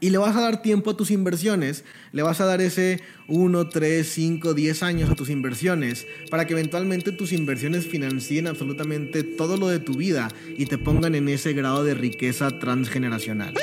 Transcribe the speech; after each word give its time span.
Y 0.00 0.10
le 0.10 0.18
vas 0.18 0.36
a 0.36 0.40
dar 0.40 0.62
tiempo 0.62 0.90
a 0.90 0.96
tus 0.96 1.10
inversiones, 1.10 1.84
le 2.12 2.22
vas 2.22 2.40
a 2.40 2.44
dar 2.44 2.60
ese 2.60 3.00
1, 3.26 3.68
3, 3.68 4.08
5, 4.08 4.54
10 4.54 4.82
años 4.84 5.10
a 5.10 5.16
tus 5.16 5.28
inversiones 5.28 6.06
para 6.30 6.46
que 6.46 6.52
eventualmente 6.52 7.10
tus 7.10 7.32
inversiones 7.32 7.84
financien 7.84 8.46
absolutamente 8.46 9.24
todo 9.24 9.56
lo 9.56 9.66
de 9.66 9.80
tu 9.80 9.94
vida 9.94 10.28
y 10.56 10.66
te 10.66 10.78
pongan 10.78 11.16
en 11.16 11.28
ese 11.28 11.52
grado 11.52 11.82
de 11.82 11.94
riqueza 11.94 12.60
transgeneracional. 12.60 13.54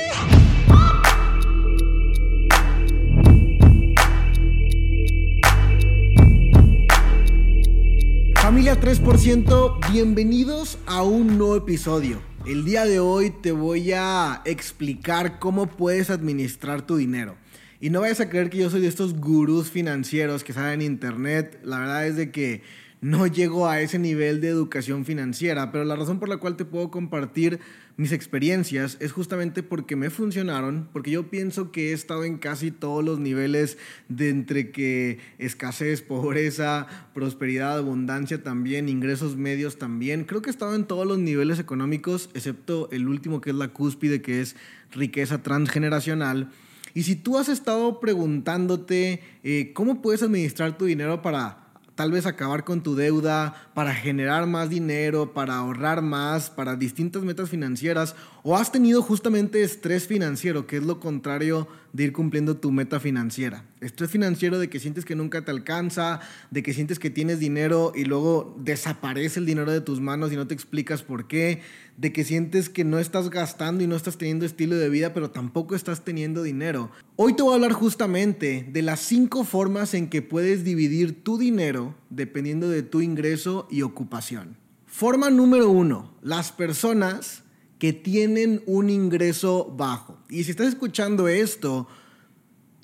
Familia 8.35 8.79
3%, 8.79 9.91
bienvenidos 9.91 10.77
a 10.85 11.01
un 11.01 11.37
nuevo 11.37 11.55
episodio. 11.55 12.34
El 12.45 12.63
día 12.63 12.85
de 12.85 12.99
hoy 12.99 13.31
te 13.31 13.51
voy 13.51 13.91
a 13.93 14.43
explicar 14.45 15.39
cómo 15.39 15.65
puedes 15.65 16.11
administrar 16.11 16.85
tu 16.85 16.95
dinero. 16.95 17.35
Y 17.79 17.89
no 17.89 18.01
vayas 18.01 18.19
a 18.19 18.29
creer 18.29 18.51
que 18.51 18.59
yo 18.59 18.69
soy 18.69 18.81
de 18.81 18.87
estos 18.87 19.15
gurús 19.15 19.71
financieros 19.71 20.43
que 20.43 20.53
salen 20.53 20.81
en 20.81 20.93
internet. 20.93 21.59
La 21.63 21.79
verdad 21.79 22.05
es 22.05 22.17
de 22.17 22.29
que 22.29 22.61
no 23.05 23.27
llego 23.27 23.67
a 23.67 23.81
ese 23.81 23.99
nivel 23.99 24.41
de 24.41 24.47
educación 24.47 25.05
financiera, 25.05 25.71
pero 25.71 25.85
la 25.85 25.95
razón 25.95 26.19
por 26.19 26.27
la 26.27 26.37
cual 26.37 26.57
te 26.57 26.65
puedo 26.65 26.89
compartir 26.89 27.59
mis 27.97 28.11
experiencias 28.11 28.97
es 28.99 29.11
justamente 29.11 29.61
porque 29.61 29.95
me 29.95 30.09
funcionaron, 30.09 30.89
porque 30.91 31.11
yo 31.11 31.29
pienso 31.29 31.71
que 31.71 31.91
he 31.91 31.93
estado 31.93 32.23
en 32.23 32.39
casi 32.39 32.71
todos 32.71 33.05
los 33.05 33.19
niveles 33.19 33.77
de 34.09 34.29
entre 34.29 34.71
que 34.71 35.19
escasez, 35.37 36.01
pobreza, 36.07 36.87
prosperidad, 37.13 37.77
abundancia 37.77 38.41
también, 38.41 38.89
ingresos 38.89 39.35
medios 39.35 39.77
también. 39.77 40.23
Creo 40.23 40.41
que 40.41 40.49
he 40.49 40.51
estado 40.51 40.73
en 40.73 40.85
todos 40.85 41.05
los 41.05 41.19
niveles 41.19 41.59
económicos, 41.59 42.31
excepto 42.33 42.89
el 42.91 43.07
último 43.07 43.39
que 43.39 43.51
es 43.51 43.55
la 43.55 43.67
cúspide, 43.67 44.23
que 44.23 44.41
es 44.41 44.55
riqueza 44.91 45.43
transgeneracional. 45.43 46.49
Y 46.95 47.03
si 47.03 47.15
tú 47.15 47.37
has 47.37 47.49
estado 47.49 47.99
preguntándote 47.99 49.21
eh, 49.43 49.73
cómo 49.75 50.01
puedes 50.01 50.23
administrar 50.23 50.75
tu 50.75 50.85
dinero 50.85 51.21
para 51.21 51.64
tal 51.95 52.11
vez 52.11 52.25
acabar 52.25 52.63
con 52.63 52.83
tu 52.83 52.95
deuda, 52.95 53.69
para 53.73 53.95
generar 53.95 54.47
más 54.47 54.69
dinero, 54.69 55.33
para 55.33 55.55
ahorrar 55.55 56.01
más, 56.01 56.49
para 56.49 56.75
distintas 56.75 57.23
metas 57.23 57.49
financieras, 57.49 58.15
o 58.43 58.55
has 58.55 58.71
tenido 58.71 59.01
justamente 59.01 59.63
estrés 59.63 60.05
financiero, 60.05 60.67
que 60.67 60.77
es 60.77 60.83
lo 60.83 60.99
contrario 60.99 61.67
de 61.93 62.03
ir 62.03 62.13
cumpliendo 62.13 62.57
tu 62.57 62.71
meta 62.71 62.99
financiera. 62.99 63.63
Estrés 63.79 64.11
financiero 64.11 64.59
de 64.59 64.69
que 64.69 64.79
sientes 64.79 65.05
que 65.05 65.15
nunca 65.15 65.43
te 65.43 65.51
alcanza, 65.51 66.19
de 66.51 66.61
que 66.61 66.73
sientes 66.73 66.99
que 66.99 67.09
tienes 67.09 67.39
dinero 67.39 67.93
y 67.95 68.03
luego 68.03 68.55
desaparece 68.59 69.39
el 69.39 69.45
dinero 69.45 69.71
de 69.71 69.81
tus 69.81 70.01
manos 70.01 70.31
y 70.31 70.35
no 70.35 70.45
te 70.45 70.53
explicas 70.53 71.03
por 71.03 71.27
qué, 71.27 71.61
de 71.97 72.11
que 72.11 72.25
sientes 72.25 72.69
que 72.69 72.83
no 72.83 72.99
estás 72.99 73.29
gastando 73.29 73.83
y 73.83 73.87
no 73.87 73.95
estás 73.95 74.17
teniendo 74.17 74.45
estilo 74.45 74.75
de 74.75 74.89
vida, 74.89 75.13
pero 75.13 75.31
tampoco 75.31 75.75
estás 75.75 76.03
teniendo 76.03 76.43
dinero. 76.43 76.91
Hoy 77.15 77.35
te 77.35 77.43
voy 77.43 77.53
a 77.53 77.55
hablar 77.55 77.71
justamente 77.71 78.67
de 78.69 78.81
las 78.81 78.99
cinco 78.99 79.43
formas 79.43 79.93
en 79.93 80.09
que 80.09 80.21
puedes 80.21 80.63
dividir 80.63 81.23
tu 81.23 81.37
dinero 81.37 81.95
dependiendo 82.09 82.69
de 82.69 82.83
tu 82.83 83.01
ingreso 83.01 83.67
y 83.71 83.81
ocupación. 83.81 84.57
Forma 84.85 85.29
número 85.29 85.69
uno, 85.69 86.13
las 86.21 86.51
personas 86.51 87.43
que 87.79 87.93
tienen 87.93 88.61
un 88.65 88.89
ingreso 88.89 89.73
bajo. 89.77 90.17
Y 90.29 90.43
si 90.43 90.51
estás 90.51 90.67
escuchando 90.67 91.27
esto, 91.27 91.87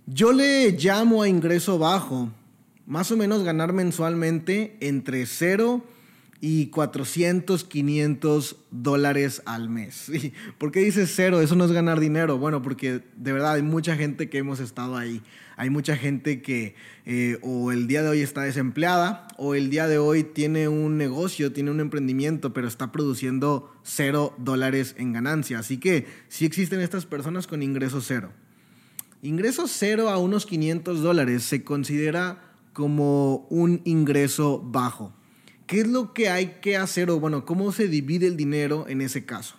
yo 0.06 0.32
le 0.32 0.72
llamo 0.72 1.22
a 1.22 1.30
ingreso 1.30 1.78
bajo 1.78 2.30
más 2.86 3.12
o 3.12 3.17
menos 3.17 3.44
ganar 3.44 3.72
mensualmente 3.72 4.76
entre 4.82 5.26
0 5.26 5.82
y 5.82 5.92
400, 6.42 7.64
500 7.64 8.56
dólares 8.72 9.44
al 9.45 9.70
mes. 9.70 10.11
¿Por 10.58 10.72
qué 10.72 10.80
dices 10.80 11.14
cero? 11.16 11.39
Eso 11.39 11.56
no 11.56 11.66
es 11.66 11.72
ganar 11.72 12.00
dinero. 12.00 12.39
Bueno, 12.39 12.64
porque 12.64 13.02
de 13.16 13.31
verdad 13.33 13.53
hay 13.53 13.61
mucha 13.61 13.95
gente 13.95 14.30
que 14.30 14.39
hemos 14.39 14.59
estado 14.59 14.98
ahí. 14.98 15.22
Hay 15.56 15.70
mucha 15.70 15.95
gente 15.95 16.42
que 16.42 16.73
eh, 17.06 17.38
o 17.44 17.72
el 17.72 17.86
día 17.86 18.02
de 18.02 18.09
hoy 18.09 18.22
está 18.22 18.42
desempleada 18.42 19.28
o 19.38 19.53
el 19.53 19.70
día 19.70 19.88
de 19.88 20.00
hoy 20.00 20.23
tiene 20.23 20.67
un 20.67 20.98
negocio, 20.98 21.54
tiene 21.54 21.70
un 21.70 21.80
emprendimiento, 21.80 22.54
pero 22.54 22.67
está 22.67 22.92
produciendo 22.92 23.71
cero 23.83 24.33
dólares 24.39 24.95
en 24.98 25.14
ganancia. 25.14 25.60
Así 25.60 25.77
que 25.77 26.08
sí 26.27 26.45
existen 26.45 26.80
estas 26.80 27.05
personas 27.05 27.45
con 27.45 27.61
ingreso 27.61 28.02
cero. 28.02 28.32
Ingreso 29.21 29.67
cero 29.67 30.10
a 30.10 30.17
unos 30.17 30.48
500 30.48 31.04
dólares 31.04 31.44
se 31.44 31.64
considera 31.64 32.42
como 32.73 33.45
un 33.52 33.82
ingreso 33.86 34.60
bajo. 34.60 35.14
¿Qué 35.71 35.80
es 35.80 35.87
lo 35.87 36.14
que 36.14 36.27
hay 36.27 36.58
que 36.61 36.76
hacer 36.76 37.09
o 37.09 37.21
bueno, 37.21 37.45
cómo 37.45 37.71
se 37.71 37.87
divide 37.87 38.27
el 38.27 38.36
dinero 38.36 38.89
en 38.89 38.99
ese 38.99 39.23
caso? 39.23 39.55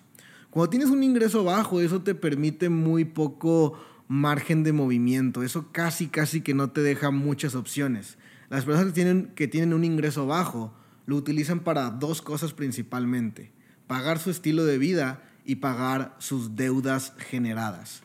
Cuando 0.50 0.68
tienes 0.68 0.90
un 0.90 1.02
ingreso 1.02 1.42
bajo, 1.42 1.80
eso 1.80 2.02
te 2.02 2.14
permite 2.14 2.68
muy 2.68 3.06
poco 3.06 3.82
margen 4.08 4.62
de 4.62 4.74
movimiento. 4.74 5.42
Eso 5.42 5.72
casi, 5.72 6.08
casi 6.08 6.42
que 6.42 6.52
no 6.52 6.70
te 6.70 6.82
deja 6.82 7.10
muchas 7.10 7.54
opciones. 7.54 8.18
Las 8.50 8.66
personas 8.66 8.88
que 8.88 8.92
tienen, 8.92 9.32
que 9.34 9.48
tienen 9.48 9.72
un 9.72 9.84
ingreso 9.84 10.26
bajo 10.26 10.74
lo 11.06 11.16
utilizan 11.16 11.60
para 11.60 11.88
dos 11.88 12.20
cosas 12.20 12.52
principalmente. 12.52 13.50
Pagar 13.86 14.18
su 14.18 14.28
estilo 14.28 14.66
de 14.66 14.76
vida 14.76 15.22
y 15.46 15.56
pagar 15.56 16.14
sus 16.18 16.56
deudas 16.56 17.14
generadas. 17.16 18.02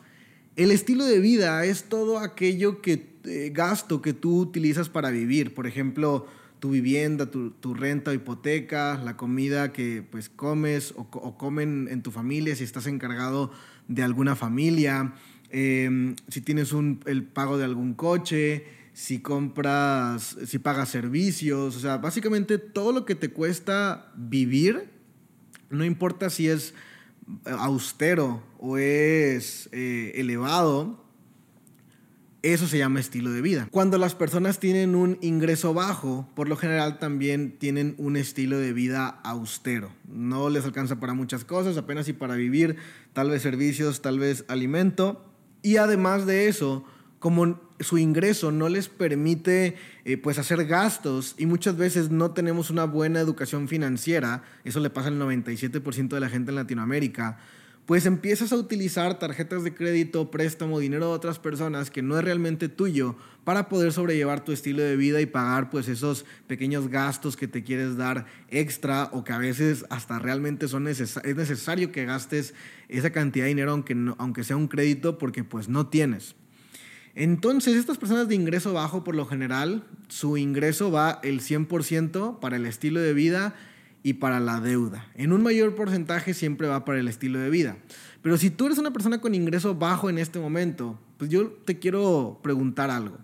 El 0.56 0.70
estilo 0.70 1.04
de 1.04 1.18
vida 1.18 1.62
es 1.66 1.90
todo 1.90 2.20
aquello 2.20 2.80
que 2.80 3.18
eh, 3.24 3.50
gasto 3.52 4.00
que 4.00 4.14
tú 4.14 4.40
utilizas 4.40 4.88
para 4.88 5.10
vivir. 5.10 5.52
Por 5.52 5.66
ejemplo, 5.66 6.26
tu 6.60 6.70
vivienda, 6.70 7.30
tu, 7.30 7.74
renta 7.74 8.10
o 8.10 8.14
hipoteca, 8.14 9.00
la 9.04 9.16
comida 9.16 9.72
que 9.72 10.02
pues 10.08 10.28
comes 10.28 10.92
o, 10.96 11.08
comen 11.36 11.88
en 11.90 12.02
tu 12.02 12.10
familia 12.10 12.56
si 12.56 12.64
estás 12.64 12.86
encargado 12.86 13.52
de 13.86 14.02
alguna 14.02 14.36
familia, 14.36 15.14
em, 15.50 16.16
si 16.28 16.40
tienes 16.40 16.72
un, 16.72 17.00
el 17.06 17.24
pago 17.24 17.58
de 17.58 17.64
algún 17.64 17.94
coche, 17.94 18.66
si 18.92 19.20
compras, 19.20 20.36
si 20.46 20.58
pagas 20.58 20.88
servicios, 20.88 21.76
o 21.76 21.80
sea, 21.80 21.98
básicamente 21.98 22.58
todo 22.58 22.92
lo 22.92 23.04
que 23.04 23.14
te 23.14 23.30
cuesta 23.30 24.12
vivir, 24.16 24.90
no 25.70 25.84
importa 25.84 26.30
si 26.30 26.48
es 26.48 26.74
austero 27.44 28.42
o 28.58 28.78
es 28.78 29.68
eh, 29.72 30.12
elevado, 30.16 31.07
eso 32.42 32.68
se 32.68 32.78
llama 32.78 33.00
estilo 33.00 33.30
de 33.30 33.42
vida. 33.42 33.68
Cuando 33.70 33.98
las 33.98 34.14
personas 34.14 34.60
tienen 34.60 34.94
un 34.94 35.18
ingreso 35.20 35.74
bajo, 35.74 36.28
por 36.34 36.48
lo 36.48 36.56
general 36.56 36.98
también 36.98 37.58
tienen 37.58 37.94
un 37.98 38.16
estilo 38.16 38.58
de 38.58 38.72
vida 38.72 39.08
austero. 39.24 39.90
No 40.06 40.48
les 40.48 40.64
alcanza 40.64 41.00
para 41.00 41.14
muchas 41.14 41.44
cosas, 41.44 41.76
apenas 41.76 42.08
y 42.08 42.12
para 42.12 42.36
vivir, 42.36 42.76
tal 43.12 43.30
vez 43.30 43.42
servicios, 43.42 44.02
tal 44.02 44.18
vez 44.18 44.44
alimento. 44.48 45.24
Y 45.62 45.76
además 45.78 46.26
de 46.26 46.48
eso, 46.48 46.84
como 47.18 47.60
su 47.80 47.98
ingreso 47.98 48.52
no 48.52 48.68
les 48.68 48.88
permite 48.88 49.76
eh, 50.04 50.16
pues 50.16 50.38
hacer 50.38 50.64
gastos 50.66 51.34
y 51.38 51.46
muchas 51.46 51.76
veces 51.76 52.10
no 52.10 52.32
tenemos 52.32 52.70
una 52.70 52.84
buena 52.84 53.20
educación 53.20 53.68
financiera, 53.68 54.42
eso 54.64 54.80
le 54.80 54.90
pasa 54.90 55.08
al 55.08 55.18
97% 55.18 56.08
de 56.08 56.20
la 56.20 56.28
gente 56.28 56.50
en 56.50 56.56
Latinoamérica, 56.56 57.38
pues 57.88 58.04
empiezas 58.04 58.52
a 58.52 58.56
utilizar 58.56 59.18
tarjetas 59.18 59.64
de 59.64 59.72
crédito, 59.72 60.30
préstamo, 60.30 60.78
dinero 60.78 61.06
de 61.06 61.14
otras 61.14 61.38
personas 61.38 61.90
que 61.90 62.02
no 62.02 62.18
es 62.18 62.22
realmente 62.22 62.68
tuyo 62.68 63.16
para 63.44 63.70
poder 63.70 63.94
sobrellevar 63.94 64.44
tu 64.44 64.52
estilo 64.52 64.82
de 64.82 64.94
vida 64.94 65.22
y 65.22 65.26
pagar 65.26 65.70
pues 65.70 65.88
esos 65.88 66.26
pequeños 66.46 66.88
gastos 66.88 67.34
que 67.34 67.48
te 67.48 67.64
quieres 67.64 67.96
dar 67.96 68.26
extra 68.50 69.08
o 69.14 69.24
que 69.24 69.32
a 69.32 69.38
veces 69.38 69.86
hasta 69.88 70.18
realmente 70.18 70.68
son 70.68 70.86
es 70.86 71.16
necesario 71.24 71.90
que 71.90 72.04
gastes 72.04 72.52
esa 72.90 73.08
cantidad 73.08 73.46
de 73.46 73.48
dinero 73.48 73.70
aunque, 73.70 73.96
aunque 74.18 74.44
sea 74.44 74.58
un 74.58 74.68
crédito 74.68 75.16
porque 75.16 75.42
pues 75.42 75.70
no 75.70 75.86
tienes. 75.86 76.34
Entonces, 77.14 77.74
estas 77.74 77.96
personas 77.96 78.28
de 78.28 78.34
ingreso 78.34 78.74
bajo, 78.74 79.02
por 79.02 79.16
lo 79.16 79.24
general, 79.24 79.82
su 80.08 80.36
ingreso 80.36 80.90
va 80.90 81.20
el 81.22 81.40
100% 81.40 82.38
para 82.38 82.56
el 82.56 82.66
estilo 82.66 83.00
de 83.00 83.14
vida 83.14 83.54
y 84.02 84.14
para 84.14 84.40
la 84.40 84.60
deuda. 84.60 85.06
En 85.14 85.32
un 85.32 85.42
mayor 85.42 85.74
porcentaje 85.74 86.34
siempre 86.34 86.68
va 86.68 86.84
para 86.84 87.00
el 87.00 87.08
estilo 87.08 87.38
de 87.38 87.50
vida. 87.50 87.76
Pero 88.22 88.36
si 88.36 88.50
tú 88.50 88.66
eres 88.66 88.78
una 88.78 88.92
persona 88.92 89.20
con 89.20 89.34
ingreso 89.34 89.74
bajo 89.74 90.10
en 90.10 90.18
este 90.18 90.38
momento, 90.38 90.98
pues 91.16 91.30
yo 91.30 91.48
te 91.64 91.78
quiero 91.78 92.40
preguntar 92.42 92.90
algo. 92.90 93.18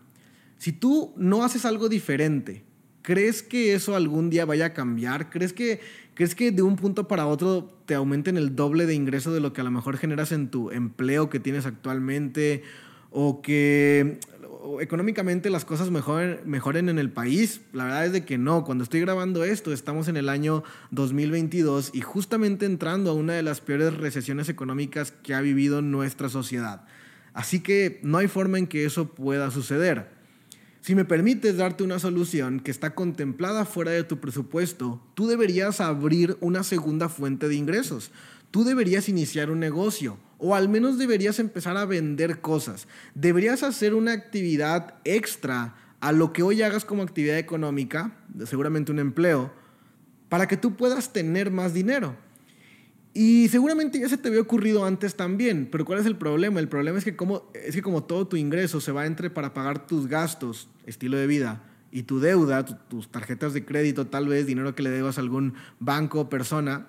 Si 0.58 0.72
tú 0.72 1.12
no 1.16 1.44
haces 1.44 1.64
algo 1.64 1.88
diferente, 1.88 2.64
¿crees 3.02 3.42
que 3.42 3.74
eso 3.74 3.96
algún 3.96 4.30
día 4.30 4.44
vaya 4.44 4.66
a 4.66 4.72
cambiar? 4.72 5.30
¿Crees 5.30 5.52
que, 5.52 5.80
¿Crees 6.14 6.34
que 6.34 6.52
de 6.52 6.62
un 6.62 6.76
punto 6.76 7.06
para 7.06 7.26
otro 7.26 7.78
te 7.86 7.94
aumenten 7.94 8.36
el 8.36 8.56
doble 8.56 8.86
de 8.86 8.94
ingreso 8.94 9.32
de 9.32 9.40
lo 9.40 9.52
que 9.52 9.60
a 9.60 9.64
lo 9.64 9.70
mejor 9.70 9.96
generas 9.96 10.32
en 10.32 10.48
tu 10.48 10.70
empleo 10.70 11.28
que 11.28 11.40
tienes 11.40 11.66
actualmente? 11.66 12.62
¿O 13.10 13.42
que 13.42 14.18
económicamente 14.80 15.50
las 15.50 15.64
cosas 15.64 15.90
mejoren, 15.90 16.40
mejoren 16.44 16.88
en 16.88 16.98
el 16.98 17.10
país? 17.10 17.60
La 17.72 17.84
verdad 17.84 18.06
es 18.06 18.12
de 18.12 18.24
que 18.24 18.38
no. 18.38 18.64
Cuando 18.64 18.84
estoy 18.84 19.00
grabando 19.00 19.44
esto, 19.44 19.72
estamos 19.72 20.08
en 20.08 20.16
el 20.16 20.28
año 20.28 20.64
2022 20.90 21.90
y 21.92 22.00
justamente 22.00 22.66
entrando 22.66 23.10
a 23.10 23.14
una 23.14 23.34
de 23.34 23.42
las 23.42 23.60
peores 23.60 23.94
recesiones 23.94 24.48
económicas 24.48 25.12
que 25.12 25.34
ha 25.34 25.40
vivido 25.40 25.82
nuestra 25.82 26.28
sociedad. 26.28 26.84
Así 27.32 27.60
que 27.60 28.00
no 28.02 28.18
hay 28.18 28.28
forma 28.28 28.58
en 28.58 28.66
que 28.66 28.84
eso 28.84 29.08
pueda 29.08 29.50
suceder. 29.50 30.08
Si 30.80 30.94
me 30.94 31.04
permites 31.04 31.56
darte 31.56 31.82
una 31.82 31.98
solución 31.98 32.60
que 32.60 32.70
está 32.70 32.94
contemplada 32.94 33.64
fuera 33.64 33.90
de 33.90 34.04
tu 34.04 34.20
presupuesto, 34.20 35.02
tú 35.14 35.26
deberías 35.26 35.80
abrir 35.80 36.36
una 36.40 36.62
segunda 36.62 37.08
fuente 37.08 37.48
de 37.48 37.54
ingresos. 37.54 38.10
Tú 38.50 38.64
deberías 38.64 39.08
iniciar 39.08 39.50
un 39.50 39.60
negocio 39.60 40.18
O 40.46 40.54
al 40.54 40.68
menos 40.68 40.98
deberías 40.98 41.38
empezar 41.38 41.78
a 41.78 41.86
vender 41.86 42.42
cosas. 42.42 42.86
Deberías 43.14 43.62
hacer 43.62 43.94
una 43.94 44.12
actividad 44.12 44.96
extra 45.04 45.74
a 46.00 46.12
lo 46.12 46.34
que 46.34 46.42
hoy 46.42 46.60
hagas 46.60 46.84
como 46.84 47.02
actividad 47.02 47.38
económica, 47.38 48.12
seguramente 48.44 48.92
un 48.92 48.98
empleo, 48.98 49.54
para 50.28 50.46
que 50.46 50.58
tú 50.58 50.76
puedas 50.76 51.14
tener 51.14 51.50
más 51.50 51.72
dinero. 51.72 52.14
Y 53.14 53.48
seguramente 53.48 53.98
ya 53.98 54.06
se 54.06 54.18
te 54.18 54.28
había 54.28 54.42
ocurrido 54.42 54.84
antes 54.84 55.14
también, 55.14 55.66
pero 55.72 55.86
¿cuál 55.86 56.00
es 56.00 56.04
el 56.04 56.16
problema? 56.16 56.60
El 56.60 56.68
problema 56.68 56.98
es 56.98 57.04
que 57.04 57.16
como, 57.16 57.50
es 57.54 57.74
que 57.74 57.80
como 57.80 58.04
todo 58.04 58.26
tu 58.26 58.36
ingreso 58.36 58.82
se 58.82 58.92
va 58.92 59.06
entre 59.06 59.30
para 59.30 59.54
pagar 59.54 59.86
tus 59.86 60.08
gastos, 60.08 60.68
estilo 60.84 61.16
de 61.16 61.26
vida, 61.26 61.62
y 61.90 62.02
tu 62.02 62.20
deuda, 62.20 62.66
tus 62.66 63.08
tarjetas 63.10 63.54
de 63.54 63.64
crédito, 63.64 64.08
tal 64.08 64.28
vez 64.28 64.44
dinero 64.44 64.74
que 64.74 64.82
le 64.82 64.90
debas 64.90 65.16
a 65.16 65.22
algún 65.22 65.54
banco 65.80 66.20
o 66.20 66.28
persona, 66.28 66.88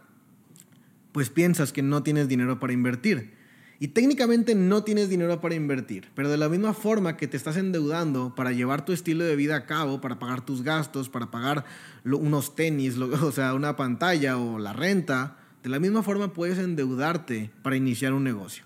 pues 1.13 1.29
piensas 1.29 1.71
que 1.71 1.81
no 1.81 2.03
tienes 2.03 2.27
dinero 2.27 2.59
para 2.59 2.73
invertir. 2.73 3.44
Y 3.79 3.89
técnicamente 3.89 4.55
no 4.55 4.83
tienes 4.83 5.09
dinero 5.09 5.41
para 5.41 5.55
invertir, 5.55 6.09
pero 6.15 6.29
de 6.29 6.37
la 6.37 6.47
misma 6.47 6.73
forma 6.73 7.17
que 7.17 7.27
te 7.27 7.35
estás 7.35 7.57
endeudando 7.57 8.33
para 8.33 8.53
llevar 8.53 8.85
tu 8.85 8.93
estilo 8.93 9.25
de 9.25 9.35
vida 9.35 9.55
a 9.55 9.65
cabo, 9.65 9.99
para 9.99 10.17
pagar 10.17 10.45
tus 10.45 10.63
gastos, 10.63 11.09
para 11.09 11.29
pagar 11.29 11.65
unos 12.05 12.55
tenis, 12.55 12.97
o 12.97 13.31
sea, 13.31 13.53
una 13.53 13.75
pantalla 13.75 14.37
o 14.37 14.59
la 14.59 14.73
renta, 14.73 15.37
de 15.63 15.69
la 15.69 15.79
misma 15.79 16.03
forma 16.03 16.31
puedes 16.31 16.57
endeudarte 16.57 17.51
para 17.63 17.75
iniciar 17.75 18.13
un 18.13 18.23
negocio. 18.23 18.63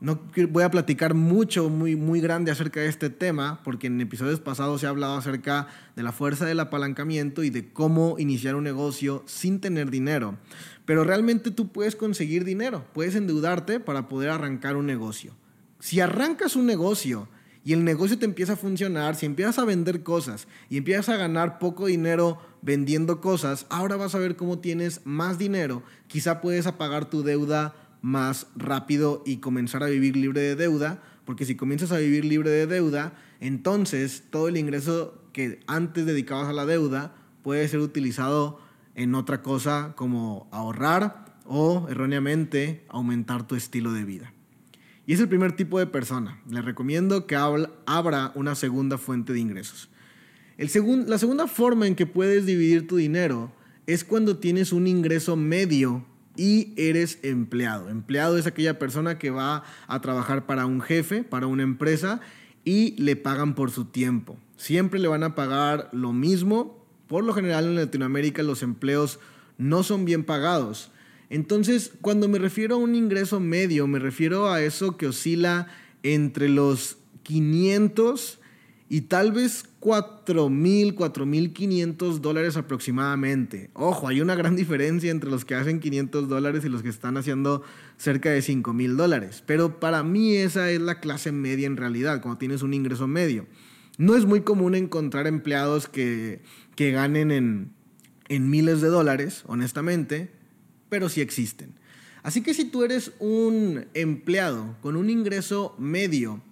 No 0.00 0.20
voy 0.50 0.64
a 0.64 0.70
platicar 0.70 1.14
mucho, 1.14 1.70
muy, 1.70 1.96
muy 1.96 2.20
grande 2.20 2.50
acerca 2.50 2.80
de 2.80 2.88
este 2.88 3.10
tema, 3.10 3.60
porque 3.64 3.86
en 3.86 4.00
episodios 4.00 4.40
pasados 4.40 4.80
se 4.80 4.86
ha 4.86 4.90
hablado 4.90 5.16
acerca 5.16 5.68
de 5.96 6.02
la 6.02 6.12
fuerza 6.12 6.44
del 6.44 6.60
apalancamiento 6.60 7.42
y 7.42 7.50
de 7.50 7.72
cómo 7.72 8.16
iniciar 8.18 8.54
un 8.54 8.64
negocio 8.64 9.22
sin 9.26 9.60
tener 9.60 9.90
dinero. 9.90 10.36
Pero 10.84 11.04
realmente 11.04 11.50
tú 11.50 11.72
puedes 11.72 11.96
conseguir 11.96 12.44
dinero, 12.44 12.84
puedes 12.92 13.14
endeudarte 13.14 13.80
para 13.80 14.08
poder 14.08 14.30
arrancar 14.30 14.76
un 14.76 14.86
negocio. 14.86 15.32
Si 15.78 16.00
arrancas 16.00 16.56
un 16.56 16.66
negocio 16.66 17.28
y 17.64 17.72
el 17.72 17.84
negocio 17.84 18.18
te 18.18 18.26
empieza 18.26 18.54
a 18.54 18.56
funcionar, 18.56 19.16
si 19.16 19.24
empiezas 19.24 19.58
a 19.58 19.64
vender 19.64 20.02
cosas 20.02 20.48
y 20.68 20.76
empiezas 20.76 21.08
a 21.08 21.16
ganar 21.16 21.58
poco 21.58 21.86
dinero 21.86 22.38
vendiendo 22.60 23.20
cosas, 23.20 23.64
ahora 23.70 23.96
vas 23.96 24.14
a 24.14 24.18
ver 24.18 24.36
cómo 24.36 24.58
tienes 24.58 25.00
más 25.04 25.38
dinero, 25.38 25.82
quizá 26.06 26.40
puedes 26.40 26.66
apagar 26.66 27.08
tu 27.08 27.22
deuda 27.22 27.74
más 28.04 28.48
rápido 28.54 29.22
y 29.24 29.38
comenzar 29.38 29.82
a 29.82 29.86
vivir 29.86 30.14
libre 30.14 30.42
de 30.42 30.56
deuda, 30.56 31.02
porque 31.24 31.46
si 31.46 31.56
comienzas 31.56 31.90
a 31.90 31.96
vivir 31.96 32.26
libre 32.26 32.50
de 32.50 32.66
deuda, 32.66 33.14
entonces 33.40 34.24
todo 34.28 34.48
el 34.48 34.58
ingreso 34.58 35.22
que 35.32 35.60
antes 35.66 36.04
dedicabas 36.04 36.48
a 36.48 36.52
la 36.52 36.66
deuda 36.66 37.14
puede 37.42 37.66
ser 37.66 37.80
utilizado 37.80 38.60
en 38.94 39.14
otra 39.14 39.40
cosa 39.40 39.94
como 39.96 40.50
ahorrar 40.52 41.38
o 41.46 41.86
erróneamente 41.88 42.84
aumentar 42.90 43.46
tu 43.46 43.54
estilo 43.54 43.94
de 43.94 44.04
vida. 44.04 44.34
Y 45.06 45.14
es 45.14 45.20
el 45.20 45.28
primer 45.30 45.52
tipo 45.52 45.78
de 45.78 45.86
persona. 45.86 46.42
Le 46.46 46.60
recomiendo 46.60 47.26
que 47.26 47.36
abra 47.36 48.32
una 48.34 48.54
segunda 48.54 48.98
fuente 48.98 49.32
de 49.32 49.40
ingresos. 49.40 49.88
El 50.58 50.68
la 51.08 51.16
segunda 51.16 51.46
forma 51.46 51.86
en 51.86 51.94
que 51.94 52.04
puedes 52.04 52.44
dividir 52.44 52.86
tu 52.86 52.96
dinero 52.96 53.50
es 53.86 54.04
cuando 54.04 54.36
tienes 54.36 54.74
un 54.74 54.86
ingreso 54.86 55.36
medio 55.36 56.04
y 56.36 56.72
eres 56.76 57.18
empleado. 57.22 57.88
Empleado 57.88 58.38
es 58.38 58.46
aquella 58.46 58.78
persona 58.78 59.18
que 59.18 59.30
va 59.30 59.64
a 59.86 60.00
trabajar 60.00 60.46
para 60.46 60.66
un 60.66 60.80
jefe, 60.80 61.22
para 61.22 61.46
una 61.46 61.62
empresa 61.62 62.20
y 62.64 63.00
le 63.00 63.16
pagan 63.16 63.54
por 63.54 63.70
su 63.70 63.86
tiempo. 63.86 64.36
Siempre 64.56 65.00
le 65.00 65.08
van 65.08 65.22
a 65.22 65.34
pagar 65.34 65.88
lo 65.92 66.12
mismo. 66.12 66.84
Por 67.06 67.24
lo 67.24 67.34
general 67.34 67.66
en 67.66 67.76
Latinoamérica 67.76 68.42
los 68.42 68.62
empleos 68.62 69.20
no 69.58 69.82
son 69.82 70.04
bien 70.04 70.24
pagados. 70.24 70.90
Entonces, 71.30 71.92
cuando 72.00 72.28
me 72.28 72.38
refiero 72.38 72.76
a 72.76 72.78
un 72.78 72.94
ingreso 72.94 73.40
medio, 73.40 73.86
me 73.86 73.98
refiero 73.98 74.50
a 74.50 74.62
eso 74.62 74.96
que 74.96 75.06
oscila 75.06 75.68
entre 76.02 76.48
los 76.48 76.98
500 77.22 78.40
y 78.94 79.00
tal 79.00 79.32
vez 79.32 79.64
4.000, 79.80 80.94
4.500 80.94 82.20
dólares 82.20 82.56
aproximadamente. 82.56 83.70
Ojo, 83.72 84.06
hay 84.06 84.20
una 84.20 84.36
gran 84.36 84.54
diferencia 84.62 85.10
entre 85.10 85.30
los 85.30 85.44
que 85.44 85.56
hacen 85.56 85.80
500 85.80 86.28
dólares 86.28 86.64
y 86.64 86.68
los 86.68 86.84
que 86.84 86.90
están 86.90 87.16
haciendo 87.16 87.64
cerca 87.96 88.30
de 88.30 88.38
5.000 88.38 88.94
dólares. 88.94 89.42
Pero 89.44 89.80
para 89.80 90.04
mí 90.04 90.36
esa 90.36 90.70
es 90.70 90.80
la 90.80 91.00
clase 91.00 91.32
media 91.32 91.66
en 91.66 91.76
realidad, 91.76 92.22
cuando 92.22 92.38
tienes 92.38 92.62
un 92.62 92.72
ingreso 92.72 93.08
medio. 93.08 93.48
No 93.98 94.14
es 94.14 94.26
muy 94.26 94.42
común 94.42 94.76
encontrar 94.76 95.26
empleados 95.26 95.88
que, 95.88 96.42
que 96.76 96.92
ganen 96.92 97.32
en, 97.32 97.72
en 98.28 98.48
miles 98.48 98.80
de 98.80 98.90
dólares, 98.90 99.42
honestamente, 99.48 100.30
pero 100.88 101.08
sí 101.08 101.20
existen. 101.20 101.74
Así 102.22 102.42
que 102.42 102.54
si 102.54 102.66
tú 102.66 102.84
eres 102.84 103.10
un 103.18 103.86
empleado 103.92 104.76
con 104.82 104.94
un 104.94 105.10
ingreso 105.10 105.74
medio, 105.80 106.42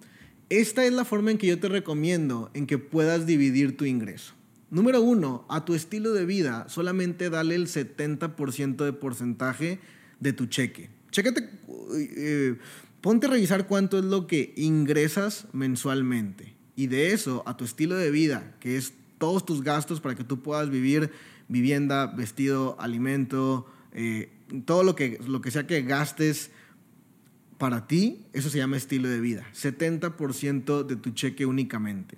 esta 0.59 0.85
es 0.85 0.93
la 0.93 1.05
forma 1.05 1.31
en 1.31 1.37
que 1.37 1.47
yo 1.47 1.59
te 1.59 1.69
recomiendo 1.69 2.51
en 2.53 2.67
que 2.67 2.77
puedas 2.77 3.25
dividir 3.25 3.77
tu 3.77 3.85
ingreso. 3.85 4.33
Número 4.69 5.01
uno, 5.01 5.45
a 5.49 5.65
tu 5.65 5.75
estilo 5.75 6.13
de 6.13 6.25
vida 6.25 6.67
solamente 6.67 7.29
dale 7.29 7.55
el 7.55 7.67
70% 7.67 8.83
de 8.83 8.93
porcentaje 8.93 9.79
de 10.19 10.33
tu 10.33 10.47
cheque. 10.47 10.89
Chécate, 11.11 11.47
eh, 11.95 12.57
ponte 13.01 13.27
a 13.27 13.29
revisar 13.29 13.67
cuánto 13.67 13.99
es 13.99 14.05
lo 14.05 14.25
que 14.25 14.53
ingresas 14.55 15.45
mensualmente. 15.53 16.55
Y 16.75 16.87
de 16.87 17.13
eso, 17.13 17.43
a 17.45 17.55
tu 17.55 17.65
estilo 17.65 17.95
de 17.95 18.09
vida, 18.09 18.55
que 18.59 18.77
es 18.77 18.93
todos 19.19 19.45
tus 19.45 19.61
gastos 19.61 20.01
para 20.01 20.15
que 20.15 20.23
tú 20.23 20.41
puedas 20.41 20.69
vivir 20.69 21.11
vivienda, 21.47 22.07
vestido, 22.07 22.75
alimento, 22.79 23.67
eh, 23.91 24.31
todo 24.65 24.83
lo 24.83 24.95
que, 24.95 25.19
lo 25.27 25.41
que 25.41 25.51
sea 25.51 25.67
que 25.67 25.83
gastes 25.83 26.49
para 27.63 27.87
ti, 27.87 28.25
eso 28.33 28.49
se 28.49 28.57
llama 28.57 28.75
estilo 28.75 29.07
de 29.07 29.21
vida. 29.21 29.45
70% 29.53 30.83
de 30.83 30.97
tu 30.97 31.11
cheque 31.11 31.45
únicamente. 31.45 32.17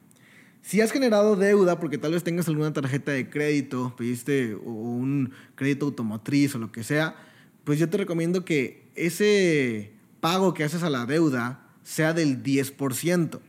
Si 0.63 0.81
has 0.81 0.91
generado 0.91 1.35
deuda 1.35 1.79
porque 1.79 1.99
tal 1.99 2.13
vez 2.13 2.23
tengas 2.23 2.47
alguna 2.47 2.73
tarjeta 2.73 3.11
de 3.11 3.29
crédito, 3.29 3.93
pediste 3.95 4.55
un 4.55 5.33
crédito 5.53 5.85
automotriz 5.85 6.55
o 6.55 6.57
lo 6.57 6.71
que 6.71 6.83
sea, 6.83 7.15
pues 7.63 7.77
yo 7.77 7.87
te 7.87 7.97
recomiendo 7.97 8.43
que 8.43 8.87
ese 8.95 9.93
pago 10.19 10.55
que 10.55 10.63
haces 10.63 10.81
a 10.81 10.89
la 10.89 11.05
deuda 11.05 11.67
sea 11.83 12.13
del 12.13 12.41
10%. 12.41 13.39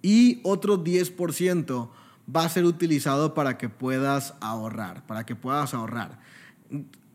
Y 0.00 0.40
otro 0.42 0.82
10% 0.82 1.90
va 2.34 2.44
a 2.44 2.48
ser 2.48 2.64
utilizado 2.64 3.34
para 3.34 3.58
que 3.58 3.68
puedas 3.68 4.32
ahorrar, 4.40 5.06
para 5.06 5.26
que 5.26 5.36
puedas 5.36 5.74
ahorrar 5.74 6.18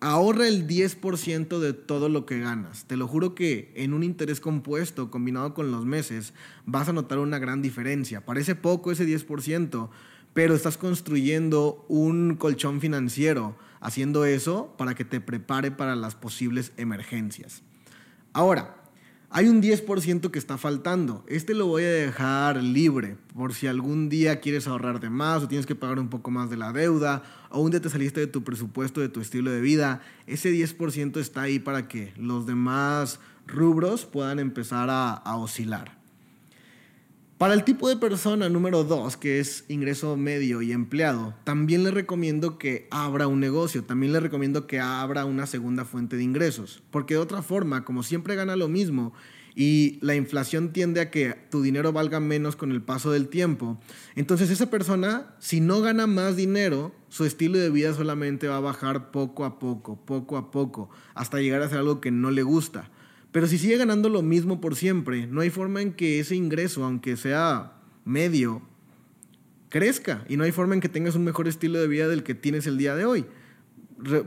ahorra 0.04 0.50
el 0.50 0.68
10% 0.68 1.60
de 1.60 1.74
todo 1.74 2.10
lo 2.10 2.26
que 2.26 2.40
ganas. 2.40 2.86
Te 2.86 2.98
lo 2.98 3.08
juro 3.08 3.36
que 3.36 3.72
en 3.76 3.94
un 3.94 4.04
interés 4.04 4.42
compuesto 4.42 5.10
combinado 5.10 5.54
con 5.54 5.72
los 5.72 5.86
meses 5.86 6.34
vas 6.66 6.90
a 6.90 6.94
notar 6.94 7.20
una 7.20 7.40
gran 7.40 7.62
diferencia. 7.62 8.26
Parece 8.26 8.56
poco 8.56 8.92
ese 8.92 9.08
10%, 9.08 9.90
pero 10.34 10.56
estás 10.56 10.78
construyendo 10.78 11.86
un 11.88 12.36
colchón 12.36 12.82
financiero 12.82 13.56
haciendo 13.80 14.26
eso 14.26 14.76
para 14.78 14.94
que 14.94 15.06
te 15.06 15.22
prepare 15.22 15.72
para 15.72 15.96
las 15.96 16.16
posibles 16.16 16.74
emergencias. 16.76 17.64
Ahora, 18.34 18.83
hay 19.36 19.48
un 19.48 19.64
10% 19.64 20.30
que 20.30 20.38
está 20.38 20.60
faltando. 20.60 21.26
Este 21.28 21.56
lo 21.56 21.66
voy 21.66 21.84
a 21.84 21.90
dejar 21.90 22.62
libre 22.62 23.18
por 23.34 23.56
si 23.56 23.66
algún 23.66 24.08
día 24.08 24.40
quieres 24.40 24.68
ahorrarte 24.68 25.10
más 25.10 25.42
o 25.42 25.48
tienes 25.48 25.66
que 25.66 25.74
pagar 25.74 25.98
un 25.98 26.08
poco 26.08 26.30
más 26.30 26.52
de 26.52 26.58
la 26.58 26.72
deuda 26.72 27.24
o 27.50 27.60
un 27.60 27.72
día 27.72 27.82
te 27.82 27.90
saliste 27.90 28.20
de 28.20 28.28
tu 28.28 28.44
presupuesto, 28.44 29.02
de 29.02 29.10
tu 29.10 29.22
estilo 29.22 29.50
de 29.50 29.60
vida. 29.60 30.02
Ese 30.28 30.54
10% 30.54 31.20
está 31.20 31.42
ahí 31.42 31.58
para 31.58 31.88
que 31.88 32.14
los 32.16 32.46
demás 32.46 33.20
rubros 33.48 34.06
puedan 34.06 34.38
empezar 34.38 34.92
a, 34.92 35.14
a 35.14 35.36
oscilar. 35.38 36.03
Para 37.44 37.56
el 37.56 37.66
tipo 37.66 37.90
de 37.90 37.98
persona 37.98 38.48
número 38.48 38.86
2, 38.86 39.18
que 39.18 39.42
es 39.42 39.66
ingreso 39.68 40.16
medio 40.16 40.62
y 40.62 40.72
empleado, 40.72 41.36
también 41.44 41.84
le 41.84 41.92
recomiendo 41.92 42.58
que 42.58 42.88
abra 42.90 43.28
un 43.28 43.42
negocio, 43.42 43.84
también 43.84 44.14
le 44.14 44.22
recomiendo 44.22 44.66
que 44.66 44.80
abra 44.80 45.26
una 45.26 45.46
segunda 45.46 45.84
fuente 45.84 46.16
de 46.16 46.24
ingresos, 46.24 46.84
porque 46.90 47.16
de 47.16 47.20
otra 47.20 47.42
forma, 47.42 47.84
como 47.84 48.02
siempre 48.02 48.36
gana 48.36 48.56
lo 48.56 48.70
mismo 48.70 49.12
y 49.56 50.00
la 50.00 50.16
inflación 50.16 50.72
tiende 50.72 51.02
a 51.02 51.12
que 51.12 51.36
tu 51.52 51.62
dinero 51.62 51.92
valga 51.92 52.22
menos 52.22 52.56
con 52.56 52.72
el 52.72 52.82
paso 52.82 53.12
del 53.12 53.28
tiempo, 53.28 53.78
entonces 54.16 54.50
esa 54.50 54.70
persona, 54.70 55.36
si 55.40 55.60
no 55.60 55.82
gana 55.82 56.08
más 56.08 56.38
dinero, 56.38 56.96
su 57.10 57.26
estilo 57.26 57.58
de 57.58 57.70
vida 57.70 57.94
solamente 57.94 58.48
va 58.48 58.56
a 58.56 58.62
bajar 58.62 59.12
poco 59.12 59.44
a 59.44 59.60
poco, 59.60 59.98
poco 60.06 60.38
a 60.38 60.50
poco, 60.50 60.92
hasta 61.14 61.42
llegar 61.42 61.62
a 61.62 61.68
ser 61.68 61.80
algo 61.80 62.00
que 62.00 62.10
no 62.10 62.32
le 62.32 62.44
gusta. 62.44 62.90
Pero 63.34 63.48
si 63.48 63.58
sigue 63.58 63.78
ganando 63.78 64.10
lo 64.10 64.22
mismo 64.22 64.62
por 64.62 64.76
siempre, 64.76 65.26
no 65.26 65.42
hay 65.42 65.50
forma 65.50 65.82
en 65.82 65.94
que 65.94 66.20
ese 66.20 66.36
ingreso, 66.36 66.86
aunque 66.86 67.18
sea 67.18 67.74
medio, 68.06 68.62
crezca. 69.70 70.24
Y 70.30 70.38
no 70.38 70.44
hay 70.44 70.52
forma 70.52 70.76
en 70.76 70.82
que 70.82 70.88
tengas 70.88 71.16
un 71.16 71.24
mejor 71.24 71.48
estilo 71.48 71.82
de 71.82 71.88
vida 71.88 72.08
del 72.08 72.22
que 72.22 72.36
tienes 72.36 72.68
el 72.68 72.78
día 72.78 72.96
de 72.96 73.06
hoy. 73.06 73.26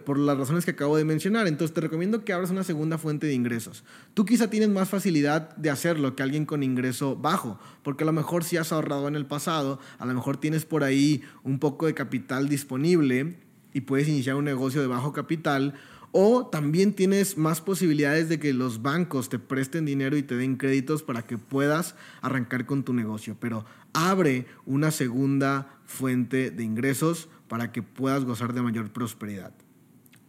por 0.07 0.19
las 0.19 0.39
razones 0.39 0.65
que 0.65 0.71
acabo 0.73 0.97
de 0.97 1.05
mencionar. 1.05 1.47
Entonces 1.47 1.73
te 1.73 1.83
recomiendo 1.83 2.25
que 2.25 2.33
abras 2.33 2.51
una 2.51 2.65
segunda 2.65 2.99
fuente 2.99 3.27
de 3.27 3.35
ingresos. 3.35 3.85
Tú 4.15 4.25
quizá 4.25 4.49
tienes 4.49 4.71
más 4.71 4.89
facilidad 4.89 5.55
de 5.57 5.71
hacerlo 5.71 6.17
que 6.17 6.23
alguien 6.23 6.47
con 6.47 6.63
ingreso 6.63 7.15
bajo, 7.15 7.61
porque 7.85 8.03
a 8.03 8.07
lo 8.07 8.13
mejor 8.13 8.43
si 8.43 8.57
has 8.57 8.73
ahorrado 8.73 9.07
en 9.07 9.15
el 9.15 9.27
pasado, 9.27 9.79
a 9.99 10.07
lo 10.07 10.15
mejor 10.15 10.39
tienes 10.39 10.65
por 10.65 10.83
ahí 10.83 11.23
un 11.45 11.59
poco 11.59 11.87
de 11.87 11.95
capital 11.95 12.49
disponible 12.49 13.37
y 13.75 13.83
puedes 13.83 14.09
iniciar 14.09 14.37
un 14.37 14.47
negocio 14.47 14.81
de 14.81 14.87
bajo 14.87 15.13
capital 15.13 15.75
O 16.19 16.47
también 16.47 16.95
tienes 16.95 17.37
más 17.37 17.61
posibilidades 17.61 18.31
de 18.31 18.41
que 18.41 18.55
los 18.55 18.81
bancos 18.81 19.29
te 19.29 19.39
presten 19.39 19.85
dinero 19.85 20.17
y 20.17 20.23
te 20.23 20.35
den 20.35 20.57
créditos 20.57 21.03
para 21.03 21.27
que 21.27 21.37
puedas 21.37 21.95
arrancar 22.23 22.65
con 22.65 22.85
tu 22.85 22.95
negocio. 22.95 23.37
Pero 23.39 23.67
abre 23.93 24.47
una 24.65 24.93
segunda 24.93 25.79
fuente 25.85 26.51
de 26.51 26.65
ingresos 26.65 27.29
para 27.49 27.71
que 27.71 27.83
puedas 27.83 28.25
gozar 28.25 28.55
de 28.55 28.63
mayor 28.63 28.95
prosperidad. 28.95 29.53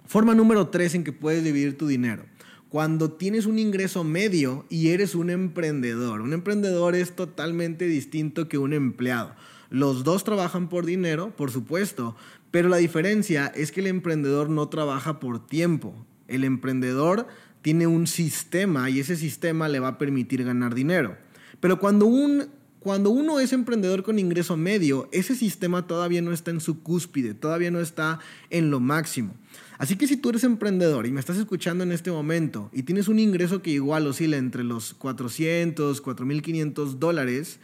Forma 0.06 0.36
número 0.36 0.68
tres 0.68 0.94
en 0.94 1.06
que 1.06 1.14
puedes 1.14 1.42
dividir 1.42 1.78
tu 1.78 1.88
dinero. 1.88 2.26
Cuando 2.68 3.14
tienes 3.14 3.46
un 3.46 3.58
ingreso 3.58 4.04
medio 4.04 4.66
y 4.68 4.90
eres 4.90 5.16
un 5.16 5.30
emprendedor. 5.30 6.20
Un 6.20 6.34
emprendedor 6.34 6.96
es 6.96 7.16
totalmente 7.16 7.86
distinto 7.86 8.50
que 8.50 8.58
un 8.58 8.74
empleado. 8.74 9.36
Los 9.70 10.04
dos 10.06 10.24
trabajan 10.24 10.70
por 10.70 10.86
dinero, 10.86 11.36
por 11.36 11.52
supuesto, 11.52 12.16
pero 12.52 12.70
la 12.70 12.78
diferencia 12.78 13.48
es 13.48 13.72
que 13.72 13.82
el 13.82 13.88
emprendedor 13.88 14.50
no 14.50 14.70
trabaja 14.70 15.20
por 15.20 15.46
tiempo. 15.46 15.94
El 16.28 16.44
emprendedor 16.44 17.28
tiene 17.62 17.88
un 17.88 18.08
sistema 18.08 18.90
y 18.90 19.00
ese 19.00 19.16
sistema 19.16 19.68
le 19.68 19.80
va 19.80 19.90
a 19.90 19.98
permitir 19.98 20.44
ganar 20.44 20.74
dinero. 20.74 21.18
Pero 21.60 21.80
cuando, 21.80 22.06
un, 22.06 22.48
cuando 22.80 23.10
uno 23.10 23.40
es 23.40 23.52
emprendedor 23.52 24.04
con 24.04 24.20
ingreso 24.20 24.56
medio, 24.56 25.10
ese 25.12 25.36
sistema 25.36 25.88
todavía 25.88 26.22
no 26.22 26.32
está 26.32 26.52
en 26.52 26.62
su 26.62 26.82
cúspide, 26.82 27.34
todavía 27.34 27.72
no 27.72 27.80
está 27.80 28.20
en 28.50 28.70
lo 28.72 28.80
máximo. 28.80 29.34
Así 29.78 29.96
que 29.96 30.08
si 30.08 30.18
tú 30.18 30.30
eres 30.30 30.44
emprendedor 30.44 31.06
y 31.06 31.12
me 31.12 31.20
estás 31.20 31.38
escuchando 31.38 31.84
en 31.84 31.92
este 31.92 32.10
momento 32.10 32.70
y 32.74 32.84
tienes 32.84 33.08
un 33.08 33.20
ingreso 33.20 33.62
que 33.62 33.72
igual 33.72 34.08
oscila 34.08 34.38
entre 34.38 34.64
los 34.64 34.94
400, 34.94 36.04
4.500 36.04 36.94
dólares, 36.94 37.60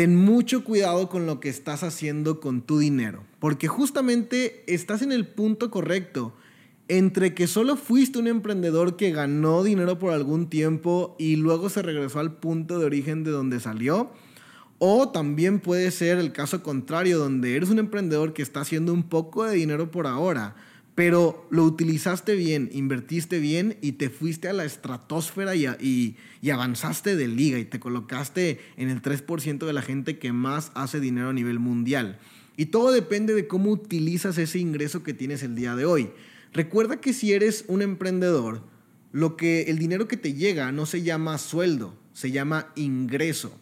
ten 0.00 0.16
mucho 0.16 0.64
cuidado 0.64 1.10
con 1.10 1.26
lo 1.26 1.40
que 1.40 1.50
estás 1.50 1.82
haciendo 1.82 2.40
con 2.40 2.62
tu 2.62 2.78
dinero, 2.78 3.22
porque 3.38 3.68
justamente 3.68 4.64
estás 4.66 5.02
en 5.02 5.12
el 5.12 5.26
punto 5.26 5.70
correcto. 5.70 6.34
Entre 6.88 7.34
que 7.34 7.46
solo 7.46 7.76
fuiste 7.76 8.18
un 8.18 8.26
emprendedor 8.26 8.96
que 8.96 9.10
ganó 9.10 9.62
dinero 9.62 9.98
por 9.98 10.14
algún 10.14 10.48
tiempo 10.48 11.16
y 11.18 11.36
luego 11.36 11.68
se 11.68 11.82
regresó 11.82 12.18
al 12.18 12.36
punto 12.36 12.78
de 12.78 12.86
origen 12.86 13.24
de 13.24 13.30
donde 13.30 13.60
salió, 13.60 14.10
o 14.78 15.10
también 15.10 15.60
puede 15.60 15.90
ser 15.90 16.16
el 16.16 16.32
caso 16.32 16.62
contrario, 16.62 17.18
donde 17.18 17.54
eres 17.54 17.68
un 17.68 17.78
emprendedor 17.78 18.32
que 18.32 18.40
está 18.40 18.62
haciendo 18.62 18.94
un 18.94 19.02
poco 19.02 19.44
de 19.44 19.54
dinero 19.54 19.90
por 19.90 20.06
ahora, 20.06 20.56
pero 21.00 21.46
lo 21.48 21.64
utilizaste 21.64 22.34
bien, 22.34 22.68
invertiste 22.74 23.38
bien 23.38 23.78
y 23.80 23.92
te 23.92 24.10
fuiste 24.10 24.48
a 24.48 24.52
la 24.52 24.66
estratosfera 24.66 25.56
y, 25.56 26.16
avanzaste 26.52 27.16
de 27.16 27.26
liga 27.26 27.58
y 27.58 27.64
te 27.64 27.80
colocaste 27.80 28.60
en 28.76 28.90
el 28.90 29.00
3% 29.00 29.64
de 29.64 29.72
la 29.72 29.80
gente 29.80 30.18
que 30.18 30.34
más 30.34 30.70
hace 30.74 31.00
dinero 31.00 31.30
a 31.30 31.32
nivel 31.32 31.58
mundial. 31.58 32.18
Y 32.58 32.66
todo 32.66 32.92
depende 32.92 33.32
de 33.32 33.46
cómo 33.46 33.70
utilizas 33.70 34.36
ese 34.36 34.58
ingreso 34.58 35.02
que 35.02 35.14
tienes 35.14 35.42
el 35.42 35.56
día 35.56 35.74
de 35.74 35.86
hoy. 35.86 36.10
Recuerda 36.52 37.00
que 37.00 37.14
si 37.14 37.32
eres 37.32 37.64
un 37.66 37.80
emprendedor, 37.80 38.60
lo 39.10 39.38
que 39.38 39.70
el 39.70 39.78
dinero 39.78 40.06
que 40.06 40.18
te 40.18 40.34
llega 40.34 40.70
no 40.70 40.84
se 40.84 41.00
llama 41.00 41.38
sueldo, 41.38 41.94
se 42.12 42.30
llama 42.30 42.72
ingreso. 42.76 43.58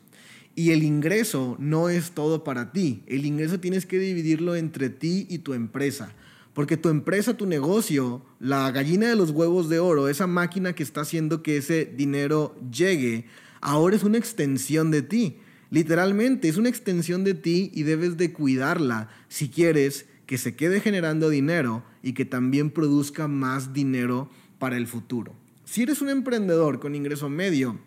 Y 0.57 0.73
el 0.73 0.83
ingreso 0.83 1.55
no 1.61 1.89
es 1.89 2.11
todo 2.11 2.43
para 2.43 2.73
ti. 2.73 3.05
El 3.07 3.25
ingreso 3.27 3.61
tienes 3.61 3.87
que 3.87 4.01
dividirlo 4.01 4.57
entre 4.57 4.91
ti 4.91 5.25
y 5.31 5.39
tu 5.39 5.55
empresa. 5.55 6.17
Porque 6.59 6.77
tu 6.77 6.89
empresa, 6.89 7.37
tu 7.37 7.47
negocio, 7.47 8.21
la 8.41 8.69
gallina 8.73 9.07
de 9.07 9.15
los 9.15 9.31
huevos 9.31 9.69
de 9.69 9.79
oro, 9.79 10.09
esa 10.09 10.27
máquina 10.27 10.73
que 10.73 10.83
está 10.83 11.03
haciendo 11.03 11.41
que 11.41 11.59
ese 11.59 11.85
dinero 11.85 12.57
llegue, 12.73 13.27
ahora 13.61 13.95
es 13.95 14.03
una 14.03 14.19
extensión 14.19 14.91
de 14.91 15.03
ti. 15.03 15.37
Literalmente, 15.71 16.49
es 16.49 16.57
una 16.57 16.69
extensión 16.69 17.23
de 17.23 17.35
ti 17.35 17.71
y 17.75 17.85
debes 17.85 18.17
de 18.17 18.33
cuidarla 18.33 19.09
si 19.29 19.51
quieres 19.51 20.07
que 20.27 20.37
se 20.37 20.57
quede 20.57 20.81
generando 20.81 21.31
dinero 21.31 21.85
y 22.03 22.15
que 22.15 22.25
también 22.25 22.73
produzca 22.73 23.29
más 23.29 23.73
dinero 23.73 24.29
para 24.59 24.77
el 24.77 24.89
futuro. 24.89 25.37
Si 25.65 25.85
eres 25.85 26.03
un 26.03 26.09
emprendedor 26.09 26.81
con 26.81 26.97
ingreso 26.97 27.29
medio, 27.29 27.79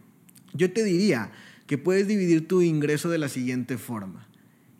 yo 0.54 0.72
te 0.72 0.86
diría 0.86 1.34
que 1.68 1.78
puedes 1.78 2.08
dividir 2.08 2.48
tu 2.48 2.62
ingreso 2.62 3.10
de 3.10 3.18
la 3.18 3.28
siguiente 3.28 3.78
forma. 3.78 4.31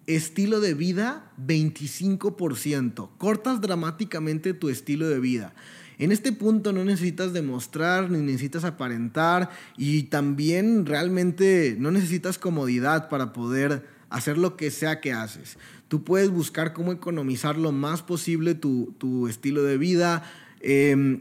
Estilo 0.08 0.60
de 0.60 0.74
vida, 0.74 1.32
25%. 1.46 3.10
Cortas 3.18 3.62
dramáticamente 3.62 4.54
tu 4.54 4.70
estilo 4.70 5.08
de 5.08 5.20
vida. 5.20 5.54
En 6.02 6.12
este 6.12 6.32
punto 6.32 6.74
no 6.74 6.84
necesitas 6.84 7.32
demostrar 7.32 8.10
ni 8.10 8.18
necesitas 8.18 8.64
aparentar 8.64 9.52
y 9.78 10.04
también 10.04 10.88
realmente 10.88 11.76
no 11.78 11.92
necesitas 11.92 12.40
comodidad 12.40 13.08
para 13.08 13.34
poder 13.34 13.86
hacer 14.10 14.40
lo 14.40 14.58
que 14.58 14.72
sea 14.72 15.00
que 15.00 15.14
haces. 15.14 15.58
Tú 15.88 16.04
puedes 16.04 16.32
buscar 16.32 16.74
cómo 16.74 16.92
economizar 16.92 17.56
lo 17.56 17.72
más 17.72 18.02
posible 18.02 18.56
tu, 18.56 19.28
estilo 19.30 19.62
de 19.62 19.78
vida. 19.78 20.24
Em, 20.60 21.20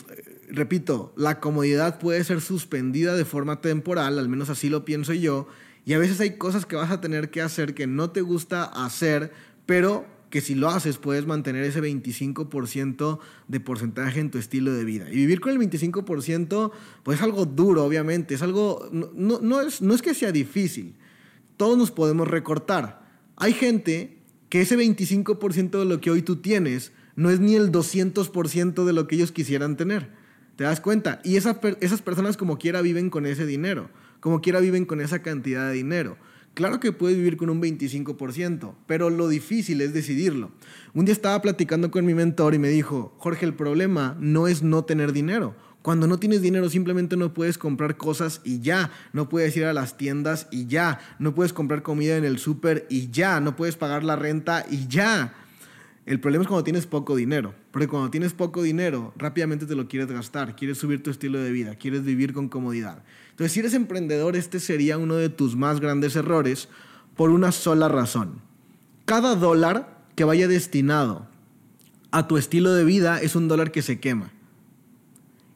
repito, 0.48 1.12
la 1.14 1.40
comodidad 1.40 1.98
puede 1.98 2.24
ser 2.24 2.40
suspendida 2.40 3.14
de 3.14 3.26
forma 3.26 3.60
temporal, 3.60 4.18
al 4.18 4.30
menos 4.30 4.48
así 4.48 4.70
lo 4.70 4.86
pienso 4.86 5.12
yo 5.12 5.46
y 5.90 5.94
a 5.94 5.98
veces 5.98 6.20
hay 6.20 6.36
cosas 6.36 6.66
que 6.66 6.76
vas 6.76 6.92
a 6.92 7.00
tener 7.00 7.30
que 7.30 7.42
hacer 7.42 7.74
que 7.74 7.88
no 7.88 8.10
te 8.10 8.20
gusta 8.20 8.62
hacer, 8.62 9.32
pero 9.66 10.06
que 10.30 10.40
si 10.40 10.54
lo 10.54 10.68
haces 10.68 10.98
puedes 10.98 11.26
mantener 11.26 11.64
ese 11.64 11.82
25% 11.82 13.18
de 13.48 13.58
porcentaje 13.58 14.20
en 14.20 14.30
tu 14.30 14.38
estilo 14.38 14.72
de 14.72 14.84
vida. 14.84 15.10
Y 15.10 15.16
vivir 15.16 15.40
con 15.40 15.50
el 15.50 15.58
25% 15.58 16.70
pues 17.02 17.18
es 17.18 17.24
algo 17.24 17.44
duro, 17.44 17.84
obviamente, 17.84 18.36
es 18.36 18.42
algo, 18.42 18.88
no, 18.92 19.40
no, 19.40 19.60
es, 19.60 19.82
no 19.82 19.92
es 19.92 20.00
que 20.00 20.14
sea 20.14 20.30
difícil, 20.30 20.94
todos 21.56 21.76
nos 21.76 21.90
podemos 21.90 22.28
recortar. 22.28 23.04
Hay 23.34 23.52
gente 23.52 24.18
que 24.48 24.60
ese 24.60 24.78
25% 24.78 25.76
de 25.76 25.86
lo 25.86 26.00
que 26.00 26.12
hoy 26.12 26.22
tú 26.22 26.36
tienes 26.36 26.92
no 27.16 27.30
es 27.30 27.40
ni 27.40 27.56
el 27.56 27.72
200% 27.72 28.84
de 28.84 28.92
lo 28.92 29.08
que 29.08 29.16
ellos 29.16 29.32
quisieran 29.32 29.76
tener. 29.76 30.12
¿Te 30.54 30.62
das 30.62 30.80
cuenta? 30.80 31.20
Y 31.24 31.34
esas, 31.34 31.56
esas 31.80 32.00
personas 32.00 32.36
como 32.36 32.58
quiera 32.58 32.80
viven 32.80 33.10
con 33.10 33.26
ese 33.26 33.44
dinero 33.44 33.90
como 34.20 34.40
quiera 34.40 34.60
viven 34.60 34.84
con 34.84 35.00
esa 35.00 35.22
cantidad 35.22 35.68
de 35.68 35.74
dinero. 35.74 36.16
Claro 36.54 36.80
que 36.80 36.92
puedes 36.92 37.16
vivir 37.16 37.36
con 37.36 37.48
un 37.48 37.62
25%, 37.62 38.74
pero 38.86 39.08
lo 39.08 39.28
difícil 39.28 39.80
es 39.80 39.94
decidirlo. 39.94 40.50
Un 40.94 41.04
día 41.04 41.12
estaba 41.12 41.40
platicando 41.40 41.90
con 41.90 42.04
mi 42.04 42.12
mentor 42.12 42.54
y 42.54 42.58
me 42.58 42.68
dijo, 42.68 43.14
Jorge, 43.18 43.46
el 43.46 43.54
problema 43.54 44.16
no 44.20 44.48
es 44.48 44.62
no 44.62 44.84
tener 44.84 45.12
dinero. 45.12 45.54
Cuando 45.82 46.06
no 46.06 46.18
tienes 46.18 46.42
dinero 46.42 46.68
simplemente 46.68 47.16
no 47.16 47.32
puedes 47.32 47.56
comprar 47.56 47.96
cosas 47.96 48.42
y 48.44 48.60
ya, 48.60 48.90
no 49.14 49.30
puedes 49.30 49.56
ir 49.56 49.64
a 49.64 49.72
las 49.72 49.96
tiendas 49.96 50.46
y 50.50 50.66
ya, 50.66 51.00
no 51.18 51.34
puedes 51.34 51.54
comprar 51.54 51.82
comida 51.82 52.16
en 52.16 52.24
el 52.24 52.38
súper 52.38 52.86
y 52.90 53.10
ya, 53.10 53.40
no 53.40 53.56
puedes 53.56 53.76
pagar 53.76 54.04
la 54.04 54.16
renta 54.16 54.66
y 54.70 54.88
ya. 54.88 55.32
El 56.04 56.20
problema 56.20 56.42
es 56.42 56.48
cuando 56.48 56.64
tienes 56.64 56.86
poco 56.86 57.16
dinero, 57.16 57.54
porque 57.70 57.88
cuando 57.88 58.10
tienes 58.10 58.34
poco 58.34 58.62
dinero 58.62 59.14
rápidamente 59.16 59.64
te 59.64 59.74
lo 59.74 59.88
quieres 59.88 60.10
gastar, 60.10 60.56
quieres 60.56 60.76
subir 60.76 61.02
tu 61.02 61.10
estilo 61.10 61.38
de 61.38 61.52
vida, 61.52 61.76
quieres 61.76 62.04
vivir 62.04 62.34
con 62.34 62.48
comodidad. 62.48 63.02
Entonces, 63.40 63.54
si 63.54 63.60
eres 63.60 63.72
emprendedor, 63.72 64.36
este 64.36 64.60
sería 64.60 64.98
uno 64.98 65.16
de 65.16 65.30
tus 65.30 65.56
más 65.56 65.80
grandes 65.80 66.14
errores 66.14 66.68
por 67.16 67.30
una 67.30 67.52
sola 67.52 67.88
razón. 67.88 68.42
Cada 69.06 69.34
dólar 69.34 70.04
que 70.14 70.24
vaya 70.24 70.46
destinado 70.46 71.26
a 72.10 72.28
tu 72.28 72.36
estilo 72.36 72.74
de 72.74 72.84
vida 72.84 73.18
es 73.18 73.34
un 73.36 73.48
dólar 73.48 73.72
que 73.72 73.80
se 73.80 73.98
quema. 73.98 74.30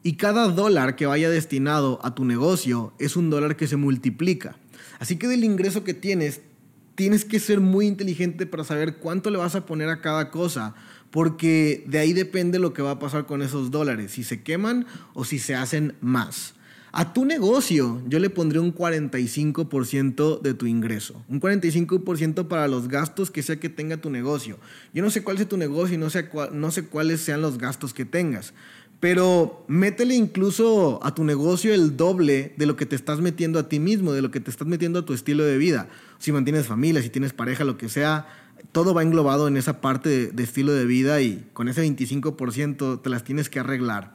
Y 0.01 0.13
cada 0.13 0.47
dólar 0.47 0.95
que 0.95 1.05
vaya 1.05 1.29
destinado 1.29 1.99
a 2.01 2.15
tu 2.15 2.25
negocio 2.25 2.91
es 2.97 3.15
un 3.15 3.29
dólar 3.29 3.55
que 3.55 3.67
se 3.67 3.75
multiplica. 3.75 4.55
Así 4.97 5.17
que 5.17 5.27
del 5.27 5.43
ingreso 5.43 5.83
que 5.83 5.93
tienes, 5.93 6.41
tienes 6.95 7.23
que 7.23 7.39
ser 7.39 7.59
muy 7.59 7.85
inteligente 7.85 8.47
para 8.47 8.63
saber 8.63 8.95
cuánto 8.95 9.29
le 9.29 9.37
vas 9.37 9.53
a 9.53 9.67
poner 9.67 9.89
a 9.89 10.01
cada 10.01 10.31
cosa, 10.31 10.73
porque 11.11 11.83
de 11.85 11.99
ahí 11.99 12.13
depende 12.13 12.57
lo 12.57 12.73
que 12.73 12.81
va 12.81 12.89
a 12.89 12.99
pasar 12.99 13.27
con 13.27 13.43
esos 13.43 13.69
dólares, 13.69 14.13
si 14.13 14.23
se 14.23 14.41
queman 14.41 14.87
o 15.13 15.23
si 15.23 15.37
se 15.37 15.53
hacen 15.53 15.93
más. 16.01 16.55
A 16.97 17.11
tu 17.11 17.25
negocio 17.25 18.01
yo 18.07 18.19
le 18.19 18.29
pondré 18.29 18.59
un 18.59 18.73
45% 18.73 20.39
de 20.39 20.53
tu 20.53 20.65
ingreso. 20.65 21.21
Un 21.27 21.41
45% 21.41 22.47
para 22.47 22.69
los 22.69 22.87
gastos 22.87 23.31
que 23.31 23.43
sea 23.43 23.59
que 23.59 23.67
tenga 23.67 23.97
tu 23.97 24.09
negocio. 24.09 24.57
Yo 24.93 25.03
no 25.03 25.09
sé 25.09 25.21
cuál 25.21 25.35
sea 25.35 25.45
tu 25.45 25.57
negocio 25.57 25.95
y 25.95 25.97
no 25.97 26.09
sé, 26.09 26.29
no 26.53 26.71
sé 26.71 26.85
cuáles 26.85 27.19
sean 27.19 27.41
los 27.41 27.57
gastos 27.57 27.93
que 27.93 28.05
tengas. 28.05 28.53
Pero 29.01 29.65
métele 29.67 30.15
incluso 30.15 31.01
a 31.03 31.13
tu 31.13 31.25
negocio 31.25 31.73
el 31.73 31.97
doble 31.97 32.53
de 32.55 32.65
lo 32.65 32.77
que 32.77 32.85
te 32.85 32.95
estás 32.95 33.19
metiendo 33.19 33.59
a 33.59 33.67
ti 33.67 33.79
mismo, 33.81 34.13
de 34.13 34.21
lo 34.21 34.31
que 34.31 34.39
te 34.39 34.49
estás 34.49 34.65
metiendo 34.65 34.99
a 34.99 35.05
tu 35.05 35.11
estilo 35.11 35.43
de 35.43 35.57
vida. 35.57 35.89
Si 36.17 36.31
mantienes 36.31 36.65
familia, 36.65 37.01
si 37.01 37.09
tienes 37.09 37.33
pareja, 37.33 37.65
lo 37.65 37.77
que 37.77 37.89
sea, 37.89 38.25
todo 38.71 38.93
va 38.93 39.03
englobado 39.03 39.49
en 39.49 39.57
esa 39.57 39.81
parte 39.81 40.07
de, 40.07 40.27
de 40.27 40.43
estilo 40.43 40.71
de 40.71 40.85
vida 40.85 41.19
y 41.19 41.45
con 41.51 41.67
ese 41.67 41.85
25% 41.85 43.01
te 43.01 43.09
las 43.09 43.25
tienes 43.25 43.49
que 43.49 43.59
arreglar. 43.59 44.13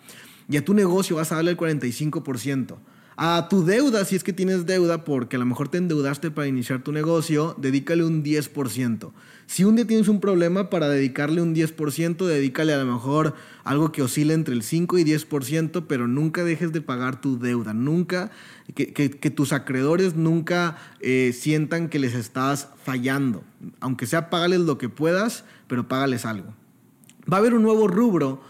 Y 0.51 0.57
a 0.57 0.65
tu 0.65 0.75
negocio 0.75 1.17
vas 1.17 1.31
a 1.31 1.37
darle 1.37 1.53
el 1.53 1.57
45%. 1.57 2.77
A 3.23 3.49
tu 3.51 3.65
deuda, 3.65 4.05
si 4.05 4.17
es 4.17 4.25
que 4.25 4.33
tienes 4.33 4.67
deuda, 4.67 5.05
porque 5.05 5.37
a 5.37 5.39
lo 5.39 5.45
mejor 5.45 5.69
te 5.69 5.79
endeudaste 5.79 6.31
para 6.31 6.49
iniciar 6.49 6.83
tu 6.83 6.91
negocio, 6.91 7.55
dedícale 7.59 8.03
un 8.03 8.25
10%. 8.25 9.13
Si 9.47 9.63
un 9.63 9.77
día 9.77 9.87
tienes 9.87 10.09
un 10.09 10.21
problema 10.21 10.71
para 10.71 10.89
dedicarle 10.89 11.43
un 11.43 11.55
10%, 11.55 12.25
dedícale 12.25 12.73
a 12.73 12.79
lo 12.83 12.91
mejor 12.91 13.35
algo 13.63 13.93
que 13.93 14.03
oscile 14.03 14.33
entre 14.33 14.55
el 14.55 14.63
5 14.63 14.99
y 14.99 15.05
10%, 15.05 15.85
pero 15.87 16.09
nunca 16.09 16.45
dejes 16.45 16.73
de 16.73 16.81
pagar 16.81 17.21
tu 17.21 17.39
deuda. 17.39 17.75
Nunca, 17.75 18.31
que, 18.75 19.31
tus 19.31 19.53
acreedores 19.53 20.17
nunca 20.17 20.79
eh, 21.01 21.33
sientan 21.39 21.91
que 21.91 21.99
les 21.99 22.15
estás 22.15 22.69
fallando. 22.83 23.45
Aunque 23.81 24.07
sea, 24.07 24.31
págales 24.31 24.61
lo 24.61 24.79
que 24.79 24.89
puedas, 24.89 25.45
pero 25.69 25.87
págales 25.87 26.25
algo. 26.25 26.55
Va 27.31 27.37
a 27.37 27.41
haber 27.41 27.55
un 27.55 27.63
nuevo 27.63 27.87
rubro 27.87 28.41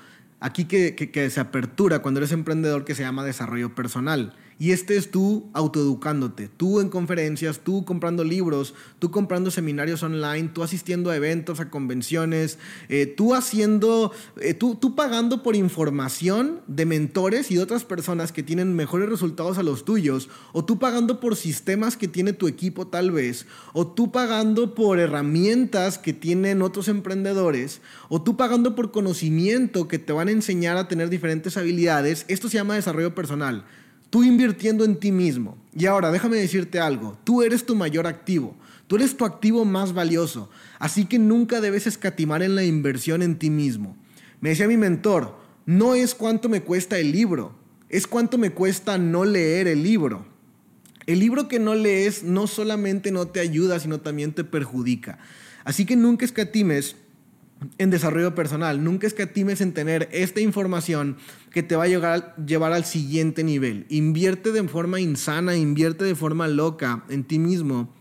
aquí 0.40 0.64
que, 0.64 0.96
que, 0.96 1.30
se 1.30 1.40
apertura 1.40 2.00
cuando 2.00 2.18
eres 2.20 2.32
emprendedor 2.32 2.84
que 2.84 2.94
se 2.94 3.02
llama 3.02 3.24
desarrollo 3.24 3.74
personal. 3.74 4.34
Y 4.60 4.72
este 4.72 4.98
es 4.98 5.10
tú 5.10 5.48
autoeducándote, 5.54 6.50
tú 6.54 6.80
en 6.80 6.90
conferencias, 6.90 7.60
tú 7.60 7.86
comprando 7.86 8.24
libros, 8.24 8.74
tú 8.98 9.10
comprando 9.10 9.50
seminarios 9.50 10.02
online, 10.02 10.50
tú 10.52 10.62
asistiendo 10.62 11.08
a 11.08 11.16
eventos, 11.16 11.60
a 11.60 11.70
convenciones, 11.70 12.58
eh, 12.90 13.06
tú 13.06 13.34
haciendo, 13.34 14.12
eh, 14.38 14.52
tú, 14.52 14.74
tú 14.74 14.94
pagando 14.94 15.42
por 15.42 15.56
información 15.56 16.60
de 16.66 16.84
mentores 16.84 17.50
y 17.50 17.54
de 17.54 17.62
otras 17.62 17.84
personas 17.84 18.32
que 18.32 18.42
tienen 18.42 18.76
mejores 18.76 19.08
resultados 19.08 19.56
a 19.56 19.62
los 19.62 19.86
tuyos, 19.86 20.28
o 20.52 20.62
tú 20.62 20.78
pagando 20.78 21.20
por 21.20 21.36
sistemas 21.36 21.96
que 21.96 22.06
tiene 22.06 22.34
tu 22.34 22.46
equipo 22.46 22.86
tal 22.86 23.12
vez, 23.12 23.46
o 23.72 23.86
tú 23.86 24.12
pagando 24.12 24.74
por 24.74 24.98
herramientas 24.98 25.96
que 25.96 26.12
tienen 26.12 26.60
otros 26.60 26.88
emprendedores, 26.88 27.80
o 28.10 28.20
tú 28.20 28.36
pagando 28.36 28.74
por 28.74 28.90
conocimiento 28.90 29.88
que 29.88 29.98
te 29.98 30.12
van 30.12 30.28
a 30.28 30.32
enseñar 30.32 30.76
a 30.76 30.86
tener 30.86 31.08
diferentes 31.08 31.56
habilidades. 31.56 32.26
Esto 32.28 32.50
se 32.50 32.58
llama 32.58 32.74
desarrollo 32.74 33.14
personal. 33.14 33.64
Tú 34.10 34.24
invirtiendo 34.24 34.84
en 34.84 34.96
ti 34.96 35.12
mismo. 35.12 35.56
Y 35.74 35.86
ahora, 35.86 36.10
déjame 36.10 36.36
decirte 36.36 36.80
algo, 36.80 37.18
tú 37.24 37.42
eres 37.42 37.64
tu 37.64 37.76
mayor 37.76 38.06
activo, 38.06 38.56
tú 38.88 38.96
eres 38.96 39.16
tu 39.16 39.24
activo 39.24 39.64
más 39.64 39.92
valioso, 39.92 40.50
así 40.80 41.04
que 41.04 41.18
nunca 41.18 41.60
debes 41.60 41.86
escatimar 41.86 42.42
en 42.42 42.56
la 42.56 42.64
inversión 42.64 43.22
en 43.22 43.38
ti 43.38 43.50
mismo. 43.50 43.96
Me 44.40 44.48
decía 44.48 44.66
mi 44.66 44.76
mentor, 44.76 45.36
no 45.66 45.94
es 45.94 46.14
cuánto 46.16 46.48
me 46.48 46.62
cuesta 46.62 46.98
el 46.98 47.12
libro, 47.12 47.54
es 47.88 48.08
cuánto 48.08 48.36
me 48.36 48.50
cuesta 48.50 48.98
no 48.98 49.24
leer 49.24 49.68
el 49.68 49.84
libro. 49.84 50.26
El 51.06 51.20
libro 51.20 51.46
que 51.48 51.58
no 51.58 51.74
lees 51.74 52.24
no 52.24 52.46
solamente 52.46 53.10
no 53.10 53.28
te 53.28 53.40
ayuda, 53.40 53.78
sino 53.78 54.00
también 54.00 54.32
te 54.32 54.44
perjudica. 54.44 55.18
Así 55.64 55.84
que 55.84 55.96
nunca 55.96 56.24
escatimes 56.24 56.96
en 57.78 57.90
desarrollo 57.90 58.34
personal. 58.34 58.82
Nunca 58.82 59.06
escatimes 59.06 59.60
en 59.60 59.72
tener 59.72 60.08
esta 60.12 60.40
información 60.40 61.16
que 61.50 61.62
te 61.62 61.76
va 61.76 61.84
a 61.84 62.34
llevar, 62.36 62.72
al 62.72 62.84
siguiente 62.84 63.44
nivel. 63.44 63.86
Invierte 63.88 64.52
de 64.52 64.66
forma 64.68 65.00
insana, 65.00 65.56
invierte 65.56 66.04
de 66.04 66.14
forma 66.14 66.48
loca 66.48 67.04
en 67.08 67.24
ti 67.24 67.38
mismo, 67.38 67.92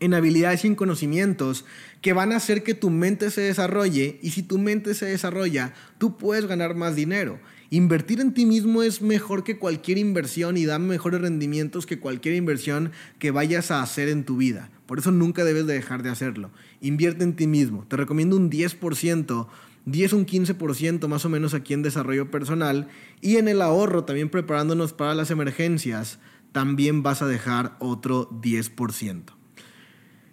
en 0.00 0.14
habilidades 0.14 0.64
y 0.64 0.68
en 0.68 0.74
conocimientos 0.74 1.64
que 2.00 2.14
van 2.14 2.32
a 2.32 2.36
hacer 2.36 2.62
que 2.62 2.74
tu 2.74 2.88
mente 2.88 3.30
se 3.30 3.42
desarrolle 3.42 4.18
y 4.22 4.30
si 4.30 4.42
tu 4.42 4.58
mente 4.58 4.94
se 4.94 5.06
desarrolla, 5.06 5.74
tú 5.98 6.16
puedes 6.16 6.46
ganar 6.46 6.74
más 6.74 6.96
dinero. 6.96 7.38
Invertir 7.68 8.20
en 8.20 8.34
ti 8.34 8.46
mismo 8.46 8.82
es 8.82 9.00
mejor 9.00 9.44
que 9.44 9.58
cualquier 9.58 9.98
inversión 9.98 10.56
y 10.56 10.64
da 10.64 10.78
mejores 10.78 11.20
rendimientos 11.20 11.86
que 11.86 12.00
cualquier 12.00 12.34
inversión 12.34 12.90
que 13.18 13.30
vayas 13.30 13.70
a 13.70 13.82
hacer 13.82 14.08
en 14.08 14.24
tu 14.24 14.38
vida. 14.38 14.70
Por 14.90 14.98
eso 14.98 15.12
nunca 15.12 15.44
debes 15.44 15.68
de 15.68 15.74
dejar 15.74 16.02
de 16.02 16.10
hacerlo. 16.10 16.50
Invierte 16.80 17.22
en 17.22 17.36
ti 17.36 17.46
mismo. 17.46 17.86
Te 17.86 17.96
recomiendo 17.96 18.34
un 18.34 18.50
10%, 18.50 19.46
10 19.84 20.12
un 20.14 20.26
15% 20.26 21.06
más 21.06 21.24
o 21.24 21.28
menos 21.28 21.54
aquí 21.54 21.74
en 21.74 21.82
desarrollo 21.82 22.32
personal 22.32 22.88
y 23.20 23.36
en 23.36 23.46
el 23.46 23.62
ahorro, 23.62 24.02
también 24.02 24.30
preparándonos 24.30 24.92
para 24.92 25.14
las 25.14 25.30
emergencias, 25.30 26.18
también 26.50 27.04
vas 27.04 27.22
a 27.22 27.28
dejar 27.28 27.76
otro 27.78 28.28
10%. 28.42 29.22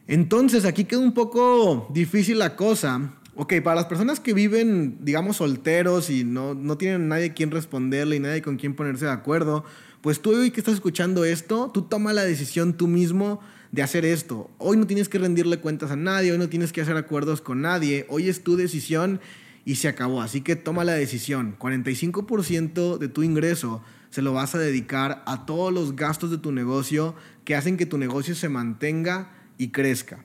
Entonces 0.08 0.66
aquí 0.66 0.86
queda 0.86 1.02
un 1.02 1.14
poco 1.14 1.88
difícil 1.94 2.40
la 2.40 2.56
cosa. 2.56 3.14
Ok, 3.36 3.62
para 3.64 3.76
las 3.76 3.86
personas 3.86 4.20
que 4.20 4.34
viven, 4.34 4.98
digamos, 5.02 5.38
solteros 5.38 6.10
y 6.10 6.24
no, 6.24 6.56
no 6.56 6.80
tienen 6.80 7.10
nadie 7.10 7.36
quien 7.36 7.52
responderle 7.52 8.16
y 8.16 8.20
nadie 8.20 8.42
con 8.42 8.58
quien 8.58 8.74
ponerse 8.74 9.06
de 9.06 9.12
acuerdo, 9.12 9.66
pues 10.02 10.20
tú 10.20 10.32
hoy 10.32 10.50
que 10.50 10.62
estás 10.62 10.74
escuchando 10.74 11.26
esto, 11.26 11.70
tú 11.72 11.84
toma 11.84 12.12
la 12.12 12.24
decisión 12.24 12.74
tú 12.74 12.88
mismo 12.88 13.40
de 13.72 13.82
hacer 13.82 14.06
esto. 14.06 14.50
Hoy 14.58 14.78
no 14.78 14.88
tienes 14.88 15.10
que 15.10 15.20
rendirle 15.20 15.60
cuentas 15.60 15.92
a 15.92 15.96
nadie, 15.96 16.32
hoy 16.32 16.38
no 16.38 16.50
tienes 16.50 16.72
que 16.72 16.82
hacer 16.82 16.98
acuerdos 16.98 17.42
con 17.42 17.62
nadie, 17.62 18.06
hoy 18.10 18.30
es 18.30 18.44
tu 18.44 18.56
decisión 18.56 19.20
y 19.66 19.76
se 19.76 19.88
acabó. 19.88 20.22
Así 20.22 20.42
que 20.42 20.56
toma 20.56 20.84
la 20.84 20.94
decisión. 20.94 21.56
45% 21.60 22.98
de 22.98 23.08
tu 23.10 23.24
ingreso 23.24 23.84
se 24.10 24.22
lo 24.22 24.34
vas 24.34 24.56
a 24.56 24.60
dedicar 24.60 25.24
a 25.26 25.46
todos 25.46 25.74
los 25.74 25.96
gastos 25.96 26.32
de 26.32 26.38
tu 26.38 26.52
negocio 26.52 27.16
que 27.44 27.56
hacen 27.56 27.78
que 27.78 27.86
tu 27.86 27.98
negocio 27.98 28.36
se 28.36 28.50
mantenga 28.50 29.32
y 29.58 29.70
crezca. 29.70 30.24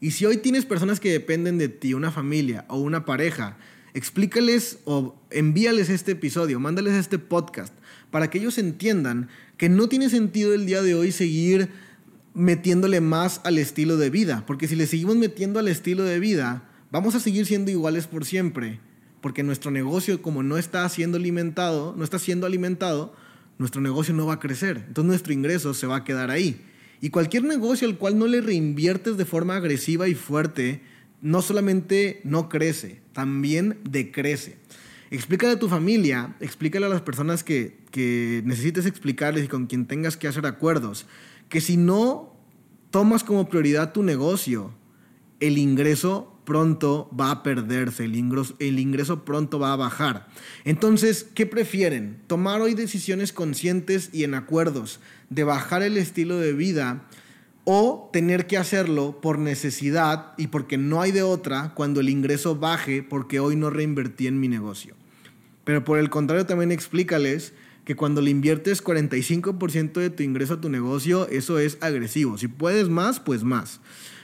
Y 0.00 0.10
si 0.10 0.26
hoy 0.26 0.38
tienes 0.38 0.64
personas 0.64 0.98
que 0.98 1.12
dependen 1.12 1.58
de 1.58 1.68
ti, 1.68 1.94
una 1.94 2.10
familia 2.10 2.64
o 2.68 2.78
una 2.78 3.04
pareja, 3.04 3.56
explícales 3.94 4.78
o 4.84 5.14
envíales 5.30 5.90
este 5.90 6.12
episodio, 6.12 6.58
mándales 6.58 6.94
este 6.94 7.18
podcast 7.18 7.72
para 8.10 8.28
que 8.28 8.38
ellos 8.38 8.58
entiendan 8.58 9.28
que 9.56 9.68
no 9.68 9.88
tiene 9.88 10.10
sentido 10.10 10.54
el 10.54 10.66
día 10.66 10.82
de 10.82 10.94
hoy 10.94 11.12
seguir 11.12 11.70
metiéndole 12.34 13.00
más 13.00 13.40
al 13.44 13.58
estilo 13.58 13.96
de 13.96 14.10
vida. 14.10 14.44
Porque 14.46 14.68
si 14.68 14.76
le 14.76 14.86
seguimos 14.86 15.16
metiendo 15.16 15.58
al 15.58 15.68
estilo 15.68 16.04
de 16.04 16.18
vida, 16.18 16.68
vamos 16.90 17.14
a 17.14 17.20
seguir 17.20 17.46
siendo 17.46 17.70
iguales 17.70 18.06
por 18.06 18.24
siempre. 18.24 18.80
Porque 19.20 19.42
nuestro 19.42 19.70
negocio, 19.70 20.22
como 20.22 20.42
no 20.42 20.58
está 20.58 20.88
siendo 20.88 21.16
alimentado, 21.16 21.94
no 21.96 22.04
está 22.04 22.18
siendo 22.18 22.46
alimentado, 22.46 23.14
nuestro 23.58 23.80
negocio 23.80 24.14
no 24.14 24.26
va 24.26 24.34
a 24.34 24.40
crecer. 24.40 24.84
Entonces 24.88 25.08
nuestro 25.08 25.32
ingreso 25.32 25.74
se 25.74 25.86
va 25.86 25.96
a 25.96 26.04
quedar 26.04 26.30
ahí. 26.30 26.60
Y 27.00 27.10
cualquier 27.10 27.44
negocio 27.44 27.88
al 27.88 27.98
cual 27.98 28.18
no 28.18 28.26
le 28.26 28.40
reinviertes 28.40 29.16
de 29.16 29.24
forma 29.24 29.56
agresiva 29.56 30.08
y 30.08 30.14
fuerte, 30.14 30.82
no 31.20 31.42
solamente 31.42 32.20
no 32.24 32.48
crece, 32.48 33.00
también 33.12 33.78
decrece. 33.88 34.56
Explícale 35.10 35.54
a 35.54 35.58
tu 35.58 35.68
familia, 35.68 36.36
explícale 36.40 36.86
a 36.86 36.88
las 36.88 37.02
personas 37.02 37.44
que, 37.44 37.76
que 37.90 38.42
necesites 38.44 38.86
explicarles 38.86 39.44
y 39.44 39.48
con 39.48 39.66
quien 39.66 39.86
tengas 39.86 40.16
que 40.16 40.26
hacer 40.26 40.46
acuerdos 40.46 41.06
que 41.52 41.60
si 41.60 41.76
no 41.76 42.34
tomas 42.90 43.24
como 43.24 43.46
prioridad 43.50 43.92
tu 43.92 44.02
negocio, 44.02 44.72
el 45.38 45.58
ingreso 45.58 46.40
pronto 46.46 47.10
va 47.14 47.30
a 47.30 47.42
perderse, 47.42 48.06
el 48.06 48.16
ingreso, 48.16 48.56
el 48.58 48.78
ingreso 48.78 49.26
pronto 49.26 49.58
va 49.58 49.74
a 49.74 49.76
bajar. 49.76 50.28
Entonces, 50.64 51.28
¿qué 51.34 51.44
prefieren? 51.44 52.22
¿Tomar 52.26 52.62
hoy 52.62 52.72
decisiones 52.72 53.34
conscientes 53.34 54.08
y 54.14 54.24
en 54.24 54.32
acuerdos 54.32 54.98
de 55.28 55.44
bajar 55.44 55.82
el 55.82 55.98
estilo 55.98 56.38
de 56.38 56.54
vida 56.54 57.06
o 57.64 58.08
tener 58.14 58.46
que 58.46 58.56
hacerlo 58.56 59.20
por 59.20 59.38
necesidad 59.38 60.32
y 60.38 60.46
porque 60.46 60.78
no 60.78 61.02
hay 61.02 61.12
de 61.12 61.22
otra 61.22 61.74
cuando 61.74 62.00
el 62.00 62.08
ingreso 62.08 62.56
baje 62.56 63.02
porque 63.02 63.40
hoy 63.40 63.56
no 63.56 63.68
reinvertí 63.68 64.26
en 64.26 64.40
mi 64.40 64.48
negocio? 64.48 64.94
Pero 65.64 65.84
por 65.84 65.98
el 65.98 66.08
contrario, 66.08 66.46
también 66.46 66.72
explícales 66.72 67.52
que 67.84 67.96
cuando 67.96 68.20
le 68.20 68.30
inviertes 68.30 68.82
45% 68.82 69.92
de 69.94 70.10
tu 70.10 70.22
ingreso 70.22 70.54
a 70.54 70.60
tu 70.60 70.68
negocio, 70.68 71.28
eso 71.28 71.58
es 71.58 71.78
agresivo. 71.80 72.38
Si 72.38 72.48
puedes 72.48 72.88
más, 72.88 73.18
pues 73.18 73.42
más. 73.42 73.80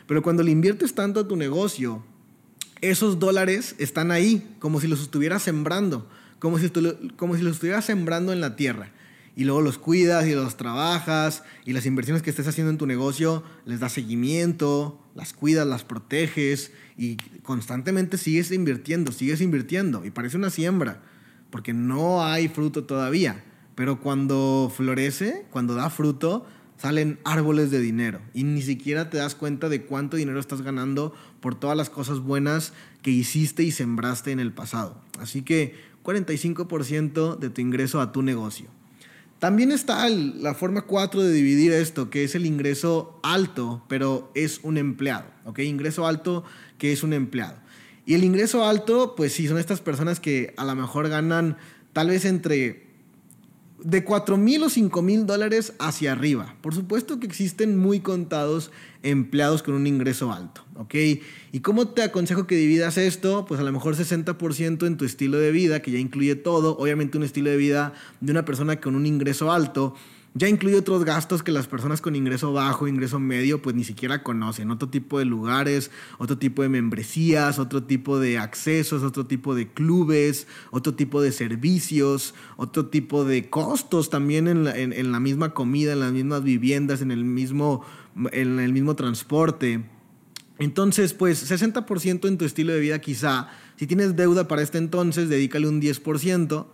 Pero 0.07 0.23
cuando 0.23 0.43
le 0.43 0.51
inviertes 0.51 0.95
tanto 0.95 1.21
a 1.21 1.29
tu 1.29 1.37
negocio, 1.37 2.05
esos 2.81 3.19
dólares 3.19 3.75
están 3.79 4.11
ahí, 4.11 4.47
como 4.59 4.81
si 4.81 4.87
los 4.87 5.01
estuvieras 5.01 5.43
sembrando, 5.43 6.09
como 6.39 6.59
si, 6.59 6.71
como 7.17 7.37
si 7.37 7.43
los 7.43 7.55
estuvieras 7.55 7.85
sembrando 7.85 8.33
en 8.33 8.41
la 8.41 8.57
tierra. 8.57 8.93
Y 9.35 9.45
luego 9.45 9.61
los 9.61 9.79
cuidas 9.79 10.27
y 10.27 10.35
los 10.35 10.57
trabajas 10.57 11.45
y 11.65 11.73
las 11.73 11.87
inversiones 11.87 12.23
que 12.23 12.31
estés 12.31 12.49
haciendo 12.49 12.73
en 12.73 12.79
tu 12.79 12.87
negocio 12.87 13.45
les 13.67 13.79
das 13.79 13.93
seguimiento, 13.93 15.01
las 15.15 15.33
cuidas, 15.33 15.67
las 15.67 15.85
proteges 15.85 16.73
y 16.97 17.17
constantemente 17.43 18.19
sigues 18.19 18.51
invirtiendo, 18.51 19.13
sigues 19.13 19.41
invirtiendo. 19.41 20.05
Y 20.05 20.11
parece 20.11 20.37
una 20.37 20.51
siembra, 20.51 21.03
porque 21.51 21.73
no 21.73 22.25
hay 22.25 22.49
fruto 22.49 22.85
todavía. 22.85 23.45
Pero 23.79 24.01
cuando 24.01 24.73
florece, 24.75 25.47
cuando 25.53 25.77
da 25.77 25.89
fruto, 25.89 26.45
salen 26.79 27.21
árboles 27.23 27.71
de 27.71 27.79
dinero 27.79 28.21
y 28.35 28.43
ni 28.43 28.61
siquiera 28.61 29.09
te 29.09 29.19
das 29.19 29.37
cuenta 29.37 29.69
de 29.69 29.83
cuánto 29.83 30.17
dinero 30.17 30.41
estás 30.41 30.63
ganando 30.63 31.15
por 31.39 31.55
todas 31.55 31.77
las 31.77 31.89
cosas 31.89 32.19
buenas 32.19 32.73
que 33.03 33.13
hiciste 33.13 33.63
y 33.63 33.71
sembraste 33.71 34.33
en 34.33 34.41
el 34.41 34.53
pasado. 34.53 35.01
Así 35.21 35.43
que 35.43 35.77
45% 36.03 37.39
de 37.39 37.51
tu 37.51 37.61
ingreso 37.61 38.01
a 38.01 38.11
tu 38.11 38.23
negocio. 38.23 38.67
También 39.39 39.71
está 39.71 40.09
la 40.09 40.55
forma 40.55 40.83
4 40.83 41.23
de 41.23 41.33
dividir 41.33 41.71
esto, 41.71 42.11
que 42.11 42.25
es 42.25 42.35
el 42.35 42.47
ingreso 42.47 43.21
alto, 43.23 43.85
pero 43.89 44.33
es 44.35 44.59
un 44.65 44.77
empleado. 44.77 45.27
¿ok? 45.45 45.61
Ingreso 45.61 46.05
alto, 46.05 46.43
que 46.79 46.91
es 46.93 47.05
un 47.05 47.13
empleado. 47.13 47.55
Y 48.07 48.15
el 48.15 48.25
ingreso 48.25 48.67
alto, 48.67 49.15
pues 49.15 49.35
sí, 49.35 49.47
son 49.47 49.57
estas 49.59 49.81
personas 49.81 50.19
que 50.19 50.53
a 50.57 50.65
lo 50.65 50.75
mejor 50.75 51.09
ganan 51.09 51.59
tal 51.93 52.09
vez 52.09 52.25
entre 52.25 52.88
de 53.83 54.05
4 54.05 54.37
mil 54.37 54.63
o 54.65 54.69
5 54.69 55.03
mil 55.03 55.27
dólares 55.27 55.73
hacia 55.79 56.13
arriba. 56.13 56.57
Por 56.61 56.75
supuesto 56.75 57.21
que 57.21 57.27
existen 57.27 57.79
muy 57.79 58.01
contados 58.01 58.71
empleados 59.03 59.63
con 59.63 59.75
un 59.75 59.87
ingreso 59.87 60.33
alto, 60.33 60.65
¿ok? 60.75 60.95
¿Y 61.53 61.61
cómo 61.61 61.89
te 61.89 62.03
aconsejo 62.03 62.47
que 62.47 62.57
dividas 62.57 62.99
esto? 62.99 63.45
Pues 63.47 63.61
a 63.61 63.63
lo 63.63 63.73
mejor 63.73 63.95
60% 63.95 64.87
en 64.87 64.97
tu 64.97 65.05
estilo 65.05 65.39
de 65.39 65.53
vida, 65.53 65.81
que 65.81 65.93
ya 65.93 65.99
incluye 65.99 66.35
todo, 66.35 66.77
obviamente 66.79 67.17
un 67.17 67.25
estilo 67.25 67.51
de 67.51 67.57
vida 67.57 67.93
de 68.21 68.33
una 68.33 68.45
persona 68.45 68.81
con 68.81 68.97
un 68.97 69.07
ingreso 69.07 69.53
alto 69.53 69.95
ya 70.35 70.49
incluye 70.49 70.77
otros 70.77 71.05
gastos 71.05 71.43
que 71.43 71.53
las 71.53 71.67
personas 71.67 72.01
con 72.01 72.15
ingreso 72.15 72.53
bajo, 72.53 72.87
ingreso 72.87 73.19
medio, 73.19 73.61
pues 73.61 73.75
ni 73.75 73.85
siquiera 73.85 74.23
conocen. 74.23 74.71
Otro 74.71 74.89
tipo 74.89 75.19
de 75.19 75.25
lugares, 75.25 75.91
otro 76.19 76.39
tipo 76.39 76.63
de 76.63 76.69
membresías, 76.69 77.59
otro 77.59 77.83
tipo 77.83 78.19
de 78.19 78.39
accesos, 78.39 79.03
otro 79.03 79.27
tipo 79.27 79.55
de 79.55 79.69
clubes, 79.69 80.47
otro 80.71 80.95
tipo 80.95 81.21
de 81.21 81.33
servicios, 81.33 82.35
otro 82.57 82.87
tipo 82.87 83.25
de 83.25 83.49
costos 83.51 84.11
también 84.11 84.49
en 84.49 84.65
la, 84.65 84.77
en 84.77 85.13
la 85.13 85.21
misma 85.21 85.55
comida, 85.55 85.93
en 85.93 86.01
las 86.01 86.13
mismas 86.13 86.45
viviendas, 86.45 87.01
en 87.01 87.11
el 87.11 87.25
mismo, 87.25 87.85
en 88.33 88.61
el 88.61 88.73
mismo 88.73 88.95
transporte. 88.95 89.85
Entonces, 90.59 91.15
pues 91.15 91.51
60% 91.51 92.29
en 92.29 92.39
tu 92.39 92.45
estilo 92.45 92.73
de 92.73 92.81
vida 92.81 93.01
quizá. 93.01 93.49
Si 93.77 93.87
tienes 93.87 94.17
deuda 94.17 94.49
para 94.49 94.63
este 94.63 94.79
entonces, 94.79 95.29
dedícale 95.29 95.69
un 95.69 95.81
10% 95.81 96.67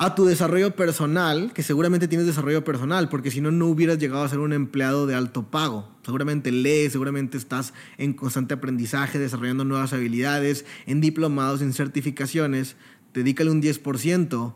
a 0.00 0.14
tu 0.14 0.24
desarrollo 0.24 0.76
personal, 0.76 1.52
que 1.52 1.64
seguramente 1.64 2.06
tienes 2.06 2.24
desarrollo 2.24 2.62
personal, 2.62 3.08
porque 3.08 3.32
si 3.32 3.40
no, 3.40 3.50
no 3.50 3.66
hubieras 3.66 3.98
llegado 3.98 4.22
a 4.22 4.28
ser 4.28 4.38
un 4.38 4.52
empleado 4.52 5.08
de 5.08 5.16
alto 5.16 5.50
pago. 5.50 5.92
Seguramente 6.04 6.52
lees, 6.52 6.92
seguramente 6.92 7.36
estás 7.36 7.74
en 7.98 8.12
constante 8.12 8.54
aprendizaje, 8.54 9.18
desarrollando 9.18 9.64
nuevas 9.64 9.92
habilidades, 9.92 10.64
en 10.86 11.00
diplomados, 11.00 11.62
en 11.62 11.72
certificaciones. 11.72 12.76
Dedícale 13.12 13.50
un 13.50 13.60
10%, 13.60 14.54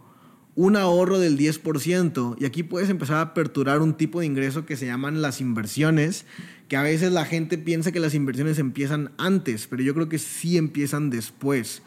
un 0.54 0.76
ahorro 0.76 1.18
del 1.18 1.36
10%, 1.36 2.36
y 2.38 2.44
aquí 2.44 2.62
puedes 2.62 2.88
empezar 2.88 3.16
a 3.16 3.22
aperturar 3.22 3.80
un 3.80 3.94
tipo 3.94 4.20
de 4.20 4.26
ingreso 4.26 4.64
que 4.64 4.76
se 4.76 4.86
llaman 4.86 5.22
las 5.22 5.40
inversiones, 5.40 6.24
que 6.68 6.76
a 6.76 6.82
veces 6.82 7.10
la 7.10 7.24
gente 7.24 7.58
piensa 7.58 7.90
que 7.90 7.98
las 7.98 8.14
inversiones 8.14 8.60
empiezan 8.60 9.10
antes, 9.18 9.66
pero 9.66 9.82
yo 9.82 9.92
creo 9.92 10.08
que 10.08 10.20
sí 10.20 10.56
empiezan 10.56 11.10
después. 11.10 11.82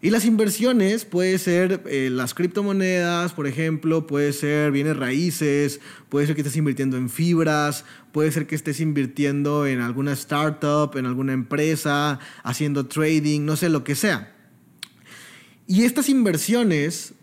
Y 0.00 0.10
las 0.10 0.24
inversiones 0.24 1.04
puede 1.04 1.38
ser 1.38 1.82
eh, 1.86 2.08
las 2.10 2.32
criptomonedas, 2.32 3.32
por 3.32 3.48
ejemplo, 3.48 4.06
puede 4.06 4.32
ser 4.32 4.70
bienes 4.70 4.96
raíces, 4.96 5.80
puede 6.08 6.26
ser 6.26 6.36
que 6.36 6.42
estés 6.42 6.56
invirtiendo 6.56 6.96
en 6.96 7.10
fibras, 7.10 7.84
puede 8.12 8.30
ser 8.30 8.46
que 8.46 8.54
estés 8.54 8.78
invirtiendo 8.80 9.66
en 9.66 9.80
alguna 9.80 10.12
startup, 10.12 10.96
en 10.96 11.06
alguna 11.06 11.32
empresa, 11.32 12.20
haciendo 12.44 12.86
trading, 12.86 13.44
no 13.44 13.56
sé, 13.56 13.68
lo 13.68 13.82
que 13.82 13.96
sea. 13.96 14.34
Y 15.66 15.82
estas 15.82 16.08
inversiones 16.08 17.14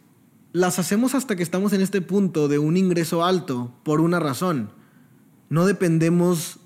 las 0.52 0.78
hacemos 0.78 1.16
hasta 1.16 1.36
que 1.36 1.44
estamos 1.44 1.72
en 1.72 1.82
este 1.82 2.02
punto 2.02 2.48
de 2.50 2.60
un 2.60 2.76
ingreso 2.76 3.24
alto 3.24 3.74
por 3.84 4.02
una 4.02 4.20
razón. 4.20 4.72
No 5.50 5.66
dependemos 5.66 6.60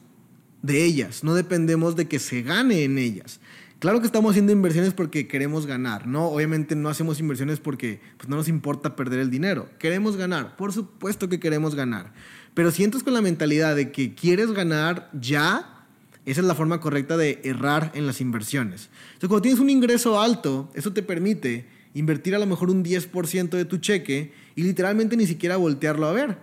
de 0.64 0.84
ellas, 0.84 1.24
no 1.24 1.36
dependemos 1.36 1.96
de 1.96 2.08
que 2.08 2.20
se 2.20 2.42
gane 2.42 2.84
en 2.84 2.98
ellas. 2.98 3.40
Claro 3.80 4.02
que 4.02 4.06
estamos 4.06 4.32
haciendo 4.32 4.52
inversiones 4.52 4.94
porque 4.94 5.26
queremos 5.30 5.66
ganar, 5.66 6.06
¿no? 6.06 6.28
Obviamente 6.28 6.76
no 6.76 6.90
hacemos 6.90 7.22
inversiones 7.22 7.62
porque 7.62 8.02
pues, 8.18 8.28
no 8.28 8.36
nos 8.36 8.50
importa 8.50 8.98
perder 8.98 9.20
el 9.20 9.30
dinero. 9.30 9.70
Queremos 9.80 10.18
ganar, 10.18 10.58
por 10.58 10.74
supuesto 10.74 11.30
que 11.30 11.40
queremos 11.40 11.76
ganar. 11.76 12.12
Pero 12.54 12.72
si 12.72 12.84
entras 12.84 13.04
con 13.04 13.14
la 13.14 13.22
mentalidad 13.22 13.78
de 13.78 13.94
que 13.94 14.14
quieres 14.16 14.52
ganar 14.52 15.10
ya, 15.14 15.86
esa 16.26 16.42
es 16.42 16.48
la 16.48 16.56
forma 16.56 16.82
correcta 16.82 17.16
de 17.16 17.40
errar 17.46 17.94
en 17.96 18.06
las 18.06 18.20
inversiones. 18.20 18.90
Entonces, 19.14 19.30
cuando 19.30 19.44
tienes 19.44 19.62
un 19.62 19.70
ingreso 19.70 20.20
alto, 20.20 20.70
eso 20.74 20.92
te 20.92 21.02
permite 21.02 21.66
invertir 21.94 22.36
a 22.36 22.40
lo 22.40 22.48
mejor 22.48 22.70
un 22.70 22.84
10% 22.84 23.50
de 23.50 23.64
tu 23.64 23.78
cheque 23.78 24.34
y 24.56 24.64
literalmente 24.64 25.16
ni 25.16 25.26
siquiera 25.26 25.56
voltearlo 25.56 26.06
a 26.06 26.12
ver. 26.12 26.38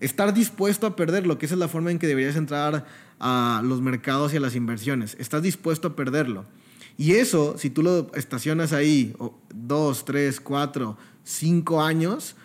Estar 0.00 0.34
dispuesto 0.34 0.88
a 0.88 0.96
perderlo, 0.96 1.38
que 1.38 1.46
esa 1.46 1.54
es 1.54 1.60
la 1.60 1.68
forma 1.68 1.92
en 1.92 2.00
que 2.00 2.08
deberías 2.08 2.34
entrar 2.34 2.86
a 3.20 3.62
los 3.64 3.80
mercados 3.80 4.34
y 4.34 4.38
a 4.38 4.40
las 4.40 4.56
inversiones. 4.56 5.16
Estás 5.20 5.42
dispuesto 5.42 5.86
a 5.86 5.94
perderlo. 5.94 6.44
Y 6.96 7.12
eso, 7.12 7.56
si 7.58 7.70
tú 7.70 7.82
lo 7.82 8.10
estacionas 8.14 8.72
ahí 8.72 9.14
dos, 9.54 10.04
tres, 10.04 10.40
cuatro, 10.40 10.96
cinco 11.24 11.82
años, 11.82 12.36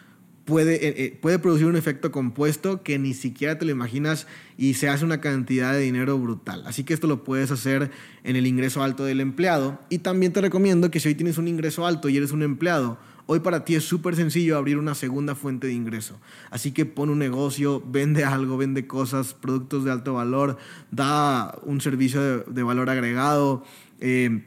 puede, 0.47 0.75
eh, 0.75 0.93
eh, 0.97 1.19
puede 1.21 1.39
producir 1.39 1.67
un 1.67 1.75
efecto 1.75 2.09
compuesto 2.09 2.81
que 2.81 2.97
ni 2.97 3.13
siquiera 3.13 3.59
te 3.59 3.65
lo 3.65 3.71
imaginas 3.71 4.27
y 4.57 4.75
se 4.75 4.87
hace 4.87 5.03
una 5.03 5.19
cantidad 5.19 5.73
de 5.73 5.81
dinero 5.81 6.17
brutal. 6.17 6.63
Así 6.65 6.85
que 6.85 6.93
esto 6.93 7.05
lo 7.05 7.25
puedes 7.25 7.51
hacer 7.51 7.91
en 8.23 8.35
el 8.37 8.47
ingreso 8.47 8.81
alto 8.81 9.03
del 9.03 9.19
empleado. 9.19 9.79
Y 9.89 9.99
también 9.99 10.31
te 10.31 10.39
recomiendo 10.39 10.89
que 10.89 11.01
si 11.01 11.09
hoy 11.09 11.15
tienes 11.15 11.37
un 11.37 11.49
ingreso 11.49 11.85
alto 11.85 12.07
y 12.07 12.15
eres 12.15 12.31
un 12.31 12.43
empleado, 12.43 12.97
hoy 13.25 13.41
para 13.41 13.65
ti 13.65 13.75
es 13.75 13.83
súper 13.83 14.15
sencillo 14.15 14.57
abrir 14.57 14.77
una 14.77 14.95
segunda 14.95 15.35
fuente 15.35 15.67
de 15.67 15.73
ingreso. 15.73 16.17
Así 16.49 16.71
que 16.71 16.85
pon 16.85 17.09
un 17.09 17.19
negocio, 17.19 17.83
vende 17.85 18.23
algo, 18.23 18.55
vende 18.55 18.87
cosas, 18.87 19.33
productos 19.33 19.83
de 19.83 19.91
alto 19.91 20.13
valor, 20.13 20.57
da 20.91 21.59
un 21.63 21.81
servicio 21.81 22.21
de, 22.21 22.43
de 22.49 22.63
valor 22.63 22.89
agregado 22.89 23.65
eh, 23.99 24.45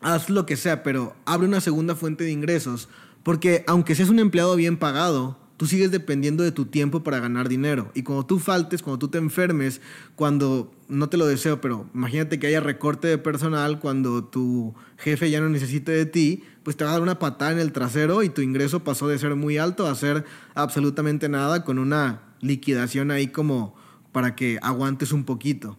haz 0.00 0.30
lo 0.30 0.46
que 0.46 0.56
sea, 0.56 0.82
pero 0.82 1.16
abre 1.24 1.46
una 1.46 1.60
segunda 1.60 1.94
fuente 1.94 2.24
de 2.24 2.32
ingresos, 2.32 2.88
porque 3.22 3.64
aunque 3.66 3.94
seas 3.94 4.08
un 4.08 4.18
empleado 4.18 4.56
bien 4.56 4.76
pagado, 4.76 5.38
tú 5.56 5.66
sigues 5.66 5.90
dependiendo 5.90 6.42
de 6.44 6.52
tu 6.52 6.66
tiempo 6.66 7.02
para 7.02 7.18
ganar 7.18 7.48
dinero. 7.48 7.90
Y 7.94 8.02
cuando 8.02 8.26
tú 8.26 8.38
faltes, 8.38 8.82
cuando 8.82 8.98
tú 8.98 9.08
te 9.08 9.18
enfermes, 9.18 9.80
cuando, 10.14 10.72
no 10.88 11.08
te 11.08 11.16
lo 11.16 11.26
deseo, 11.26 11.60
pero 11.60 11.88
imagínate 11.94 12.38
que 12.38 12.46
haya 12.46 12.60
recorte 12.60 13.08
de 13.08 13.18
personal, 13.18 13.80
cuando 13.80 14.24
tu 14.24 14.74
jefe 14.98 15.30
ya 15.30 15.40
no 15.40 15.48
necesite 15.48 15.92
de 15.92 16.06
ti, 16.06 16.44
pues 16.62 16.76
te 16.76 16.84
va 16.84 16.90
a 16.90 16.92
dar 16.94 17.02
una 17.02 17.18
patada 17.18 17.52
en 17.52 17.58
el 17.58 17.72
trasero 17.72 18.22
y 18.22 18.28
tu 18.28 18.42
ingreso 18.42 18.84
pasó 18.84 19.08
de 19.08 19.18
ser 19.18 19.34
muy 19.34 19.58
alto 19.58 19.86
a 19.86 19.94
ser 19.94 20.24
absolutamente 20.54 21.28
nada 21.28 21.64
con 21.64 21.78
una 21.78 22.22
liquidación 22.40 23.10
ahí 23.10 23.28
como 23.28 23.74
para 24.12 24.34
que 24.34 24.58
aguantes 24.62 25.12
un 25.12 25.24
poquito. 25.24 25.78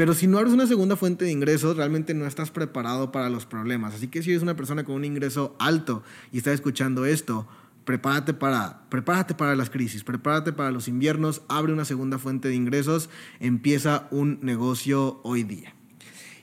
Pero 0.00 0.14
si 0.14 0.26
no 0.26 0.38
abres 0.38 0.54
una 0.54 0.66
segunda 0.66 0.96
fuente 0.96 1.26
de 1.26 1.30
ingresos, 1.30 1.76
realmente 1.76 2.14
no 2.14 2.24
estás 2.24 2.50
preparado 2.50 3.12
para 3.12 3.28
los 3.28 3.44
problemas. 3.44 3.92
Así 3.92 4.08
que 4.08 4.22
si 4.22 4.30
eres 4.30 4.42
una 4.42 4.56
persona 4.56 4.82
con 4.82 4.94
un 4.94 5.04
ingreso 5.04 5.54
alto 5.58 6.02
y 6.32 6.38
estás 6.38 6.54
escuchando 6.54 7.04
esto, 7.04 7.46
prepárate 7.84 8.32
para, 8.32 8.88
prepárate 8.88 9.34
para 9.34 9.54
las 9.54 9.68
crisis, 9.68 10.02
prepárate 10.02 10.54
para 10.54 10.70
los 10.70 10.88
inviernos, 10.88 11.42
abre 11.48 11.74
una 11.74 11.84
segunda 11.84 12.16
fuente 12.18 12.48
de 12.48 12.54
ingresos, 12.54 13.10
empieza 13.40 14.08
un 14.10 14.38
negocio 14.40 15.20
hoy 15.22 15.42
día. 15.42 15.74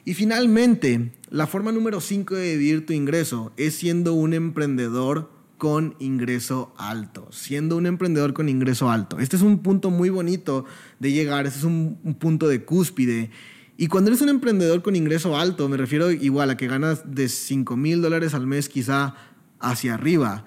Y 0.05 0.13
finalmente, 0.13 1.11
la 1.31 1.47
forma 1.47 1.71
número 1.71 1.99
5 1.99 2.35
de 2.35 2.51
dividir 2.51 2.85
tu 2.85 2.93
ingreso 2.93 3.53
es 3.57 3.73
siendo 3.73 4.13
un 4.13 4.35
emprendedor 4.35 5.31
con 5.57 5.95
ingreso 5.99 6.73
alto, 6.77 7.27
siendo 7.31 7.77
un 7.77 7.85
emprendedor 7.85 8.33
con 8.33 8.47
ingreso 8.49 8.89
alto. 8.89 9.19
Este 9.19 9.35
es 9.35 9.41
un 9.41 9.59
punto 9.59 9.89
muy 9.89 10.09
bonito 10.09 10.65
de 10.99 11.11
llegar, 11.11 11.45
este 11.47 11.59
es 11.59 11.65
un, 11.65 11.97
punto 12.19 12.47
de 12.47 12.63
cúspide. 12.63 13.31
Y 13.75 13.87
cuando 13.87 14.09
eres 14.09 14.21
un 14.21 14.29
emprendedor 14.29 14.81
con 14.81 14.95
ingreso 14.95 15.37
alto, 15.37 15.67
me 15.69 15.77
refiero 15.77 16.11
igual 16.11 16.49
a 16.49 16.57
que 16.57 16.67
ganas 16.67 17.03
de 17.13 17.29
5 17.29 17.75
mil 17.75 18.01
dólares 18.01 18.33
al 18.33 18.47
mes 18.47 18.69
quizá 18.69 19.15
hacia 19.59 19.95
arriba, 19.95 20.45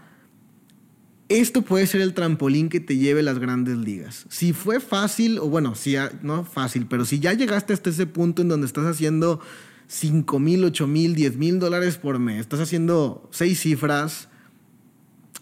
esto 1.29 1.63
puede 1.63 1.87
ser 1.87 2.01
el 2.01 2.15
trampolín 2.15 2.69
que 2.69 2.81
te 2.81 2.97
lleve 2.97 3.23
las 3.23 3.39
grandes 3.39 3.79
ligas. 3.79 4.27
Si 4.29 4.53
fue 4.53 4.81
fácil, 4.81 5.39
o 5.39 5.49
bueno, 5.49 5.77
si 5.77 5.95
no 6.23 6.45
fácil, 6.45 6.87
pero 6.87 7.05
si 7.05 7.21
ya 7.21 7.33
llegaste 7.35 7.73
hasta 7.73 7.91
ese 7.91 8.07
punto 8.07 8.43
en 8.43 8.49
donde 8.49 8.67
estás 8.67 8.85
haciendo 8.85 9.41
5 9.87 10.39
mil, 10.41 10.65
8 10.65 10.87
mil, 10.89 11.15
10 11.15 11.37
mil 11.37 11.59
dólares 11.61 11.99
por 11.99 12.19
mes, 12.19 12.41
estás 12.41 12.61
haciendo 12.61 13.29
seis 13.33 13.61
cifras, 13.61 14.30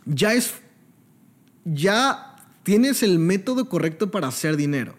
ya 0.09 0.35
es, 0.35 0.55
ya 1.65 2.37
tienes 2.63 3.03
el 3.03 3.19
método 3.19 3.69
correcto 3.69 4.11
para 4.11 4.29
hacer 4.29 4.57
dinero. 4.57 4.97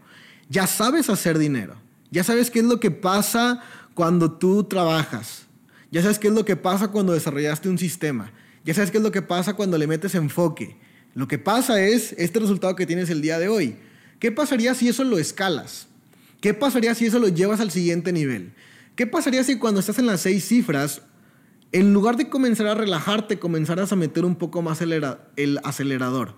Ya 0.49 0.67
sabes 0.67 1.09
hacer 1.09 1.37
dinero. 1.37 1.75
Ya 2.11 2.23
sabes 2.23 2.49
qué 2.49 2.59
es 2.59 2.65
lo 2.65 2.79
que 2.79 2.91
pasa 2.91 3.61
cuando 3.93 4.31
tú 4.31 4.63
trabajas. 4.63 5.47
Ya 5.91 6.01
sabes 6.01 6.19
qué 6.19 6.27
es 6.27 6.33
lo 6.33 6.45
que 6.45 6.55
pasa 6.55 6.89
cuando 6.89 7.13
desarrollaste 7.13 7.69
un 7.69 7.77
sistema. 7.77 8.31
Ya 8.63 8.73
sabes 8.73 8.91
qué 8.91 8.97
es 8.97 9.03
lo 9.03 9.11
que 9.11 9.21
pasa 9.21 9.53
cuando 9.53 9.77
le 9.77 9.87
metes 9.87 10.15
enfoque. 10.15 10.77
Lo 11.15 11.27
que 11.27 11.39
pasa 11.39 11.81
es 11.81 12.13
este 12.17 12.39
resultado 12.39 12.75
que 12.75 12.85
tienes 12.85 13.09
el 13.09 13.21
día 13.21 13.39
de 13.39 13.49
hoy. 13.49 13.75
¿Qué 14.19 14.31
pasaría 14.31 14.75
si 14.75 14.87
eso 14.87 15.03
lo 15.03 15.17
escalas? 15.17 15.87
¿Qué 16.41 16.53
pasaría 16.53 16.93
si 16.95 17.07
eso 17.07 17.19
lo 17.19 17.27
llevas 17.27 17.59
al 17.59 17.71
siguiente 17.71 18.11
nivel? 18.11 18.53
¿Qué 18.95 19.07
pasaría 19.07 19.43
si 19.43 19.57
cuando 19.57 19.79
estás 19.79 19.97
en 19.99 20.05
las 20.05 20.21
seis 20.21 20.45
cifras 20.45 21.01
en 21.71 21.93
lugar 21.93 22.17
de 22.17 22.29
comenzar 22.29 22.67
a 22.67 22.75
relajarte, 22.75 23.39
comenzarás 23.39 23.91
a 23.91 23.95
meter 23.95 24.25
un 24.25 24.35
poco 24.35 24.61
más 24.61 24.81
el 24.81 25.59
acelerador. 25.63 26.33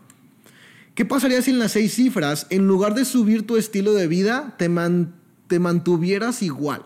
¿Qué 0.96 1.06
pasaría 1.06 1.42
si 1.42 1.52
en 1.52 1.60
las 1.60 1.72
seis 1.72 1.94
cifras, 1.94 2.48
en 2.50 2.68
lugar 2.68 2.94
de 2.96 3.06
subir 3.06 3.48
tu 3.48 3.56
estilo 3.56 3.94
de 3.94 4.08
vida, 4.08 4.56
te, 4.58 4.70
te 5.48 5.60
mantuvieras 5.60 6.42
igual? 6.42 6.84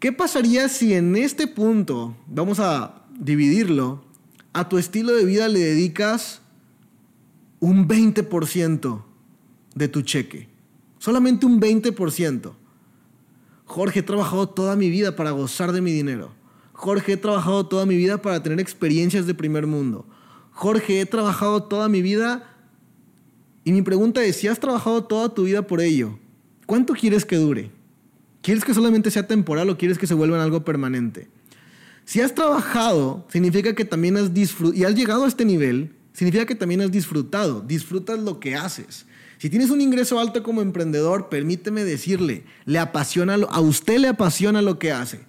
¿Qué 0.00 0.12
pasaría 0.12 0.68
si 0.68 0.94
en 0.94 1.14
este 1.14 1.46
punto, 1.46 2.16
vamos 2.26 2.58
a 2.58 3.06
dividirlo, 3.18 4.04
a 4.52 4.68
tu 4.68 4.78
estilo 4.78 5.14
de 5.14 5.24
vida 5.24 5.48
le 5.48 5.60
dedicas 5.60 6.42
un 7.60 7.86
20% 7.88 9.04
de 9.76 9.88
tu 9.88 10.02
cheque? 10.02 10.48
Solamente 10.98 11.46
un 11.46 11.60
20%. 11.60 12.52
Jorge, 13.64 14.00
he 14.00 14.02
trabajado 14.02 14.48
toda 14.48 14.74
mi 14.74 14.90
vida 14.90 15.14
para 15.14 15.30
gozar 15.30 15.72
de 15.72 15.80
mi 15.80 15.92
dinero. 15.92 16.32
Jorge, 16.74 17.12
he 17.12 17.16
trabajado 17.16 17.66
toda 17.66 17.86
mi 17.86 17.96
vida 17.96 18.20
para 18.20 18.42
tener 18.42 18.60
experiencias 18.60 19.26
de 19.26 19.34
primer 19.34 19.66
mundo. 19.66 20.06
Jorge, 20.50 21.00
he 21.00 21.06
trabajado 21.06 21.62
toda 21.62 21.88
mi 21.88 22.02
vida 22.02 22.50
y 23.64 23.72
mi 23.72 23.80
pregunta 23.80 24.22
es, 24.22 24.36
si 24.36 24.48
has 24.48 24.60
trabajado 24.60 25.04
toda 25.04 25.32
tu 25.32 25.44
vida 25.44 25.66
por 25.66 25.80
ello, 25.80 26.18
¿cuánto 26.66 26.92
quieres 26.92 27.24
que 27.24 27.36
dure? 27.36 27.70
¿Quieres 28.42 28.64
que 28.64 28.74
solamente 28.74 29.10
sea 29.10 29.26
temporal 29.26 29.70
o 29.70 29.78
quieres 29.78 29.96
que 29.96 30.06
se 30.06 30.12
vuelva 30.12 30.36
en 30.36 30.42
algo 30.42 30.64
permanente? 30.64 31.28
Si 32.04 32.20
has 32.20 32.34
trabajado, 32.34 33.24
significa 33.30 33.74
que 33.74 33.86
también 33.86 34.18
has 34.18 34.34
disfrutado, 34.34 34.78
y 34.78 34.84
has 34.84 34.94
llegado 34.94 35.24
a 35.24 35.28
este 35.28 35.46
nivel, 35.46 35.94
significa 36.12 36.44
que 36.44 36.54
también 36.54 36.82
has 36.82 36.90
disfrutado, 36.90 37.62
disfrutas 37.62 38.18
lo 38.18 38.40
que 38.40 38.54
haces. 38.54 39.06
Si 39.38 39.48
tienes 39.48 39.70
un 39.70 39.80
ingreso 39.80 40.18
alto 40.18 40.42
como 40.42 40.60
emprendedor, 40.60 41.28
permíteme 41.28 41.84
decirle, 41.84 42.44
le 42.66 42.78
apasiona, 42.78 43.34
a 43.34 43.60
usted 43.60 43.98
le 43.98 44.08
apasiona 44.08 44.60
lo 44.60 44.78
que 44.78 44.92
hace. 44.92 45.20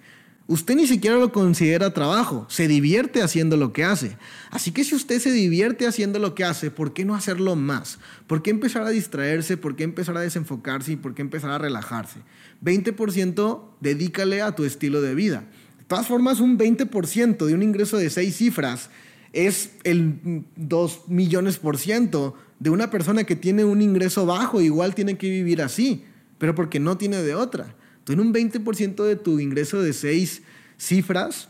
Usted 0.48 0.76
ni 0.76 0.86
siquiera 0.86 1.16
lo 1.16 1.32
considera 1.32 1.92
trabajo, 1.92 2.46
se 2.48 2.68
divierte 2.68 3.20
haciendo 3.20 3.56
lo 3.56 3.72
que 3.72 3.82
hace. 3.82 4.16
Así 4.50 4.70
que 4.70 4.84
si 4.84 4.94
usted 4.94 5.18
se 5.18 5.32
divierte 5.32 5.88
haciendo 5.88 6.20
lo 6.20 6.36
que 6.36 6.44
hace, 6.44 6.70
¿por 6.70 6.92
qué 6.92 7.04
no 7.04 7.16
hacerlo 7.16 7.56
más? 7.56 7.98
¿Por 8.28 8.42
qué 8.42 8.50
empezar 8.50 8.82
a 8.82 8.90
distraerse? 8.90 9.56
¿Por 9.56 9.74
qué 9.74 9.82
empezar 9.82 10.16
a 10.16 10.20
desenfocarse? 10.20 10.92
¿Y 10.92 10.96
por 10.96 11.14
qué 11.14 11.22
empezar 11.22 11.50
a 11.50 11.58
relajarse? 11.58 12.20
20% 12.64 13.64
dedícale 13.80 14.40
a 14.40 14.54
tu 14.54 14.64
estilo 14.64 15.02
de 15.02 15.16
vida. 15.16 15.44
De 15.78 15.84
todas 15.88 16.06
formas, 16.06 16.38
un 16.38 16.56
20% 16.56 17.44
de 17.44 17.54
un 17.54 17.64
ingreso 17.64 17.96
de 17.96 18.08
6 18.08 18.36
cifras 18.36 18.90
es 19.32 19.70
el 19.82 20.44
2 20.54 21.08
millones 21.08 21.58
por 21.58 21.76
ciento 21.76 22.36
de 22.60 22.70
una 22.70 22.88
persona 22.90 23.24
que 23.24 23.34
tiene 23.34 23.64
un 23.64 23.82
ingreso 23.82 24.26
bajo, 24.26 24.60
igual 24.60 24.94
tiene 24.94 25.18
que 25.18 25.28
vivir 25.28 25.60
así, 25.60 26.04
pero 26.38 26.54
porque 26.54 26.78
no 26.78 26.96
tiene 26.96 27.18
de 27.22 27.34
otra. 27.34 27.74
Tú 28.06 28.12
en 28.12 28.20
un 28.20 28.32
20% 28.32 29.02
de 29.02 29.16
tu 29.16 29.40
ingreso 29.40 29.82
de 29.82 29.92
seis 29.92 30.42
cifras 30.78 31.48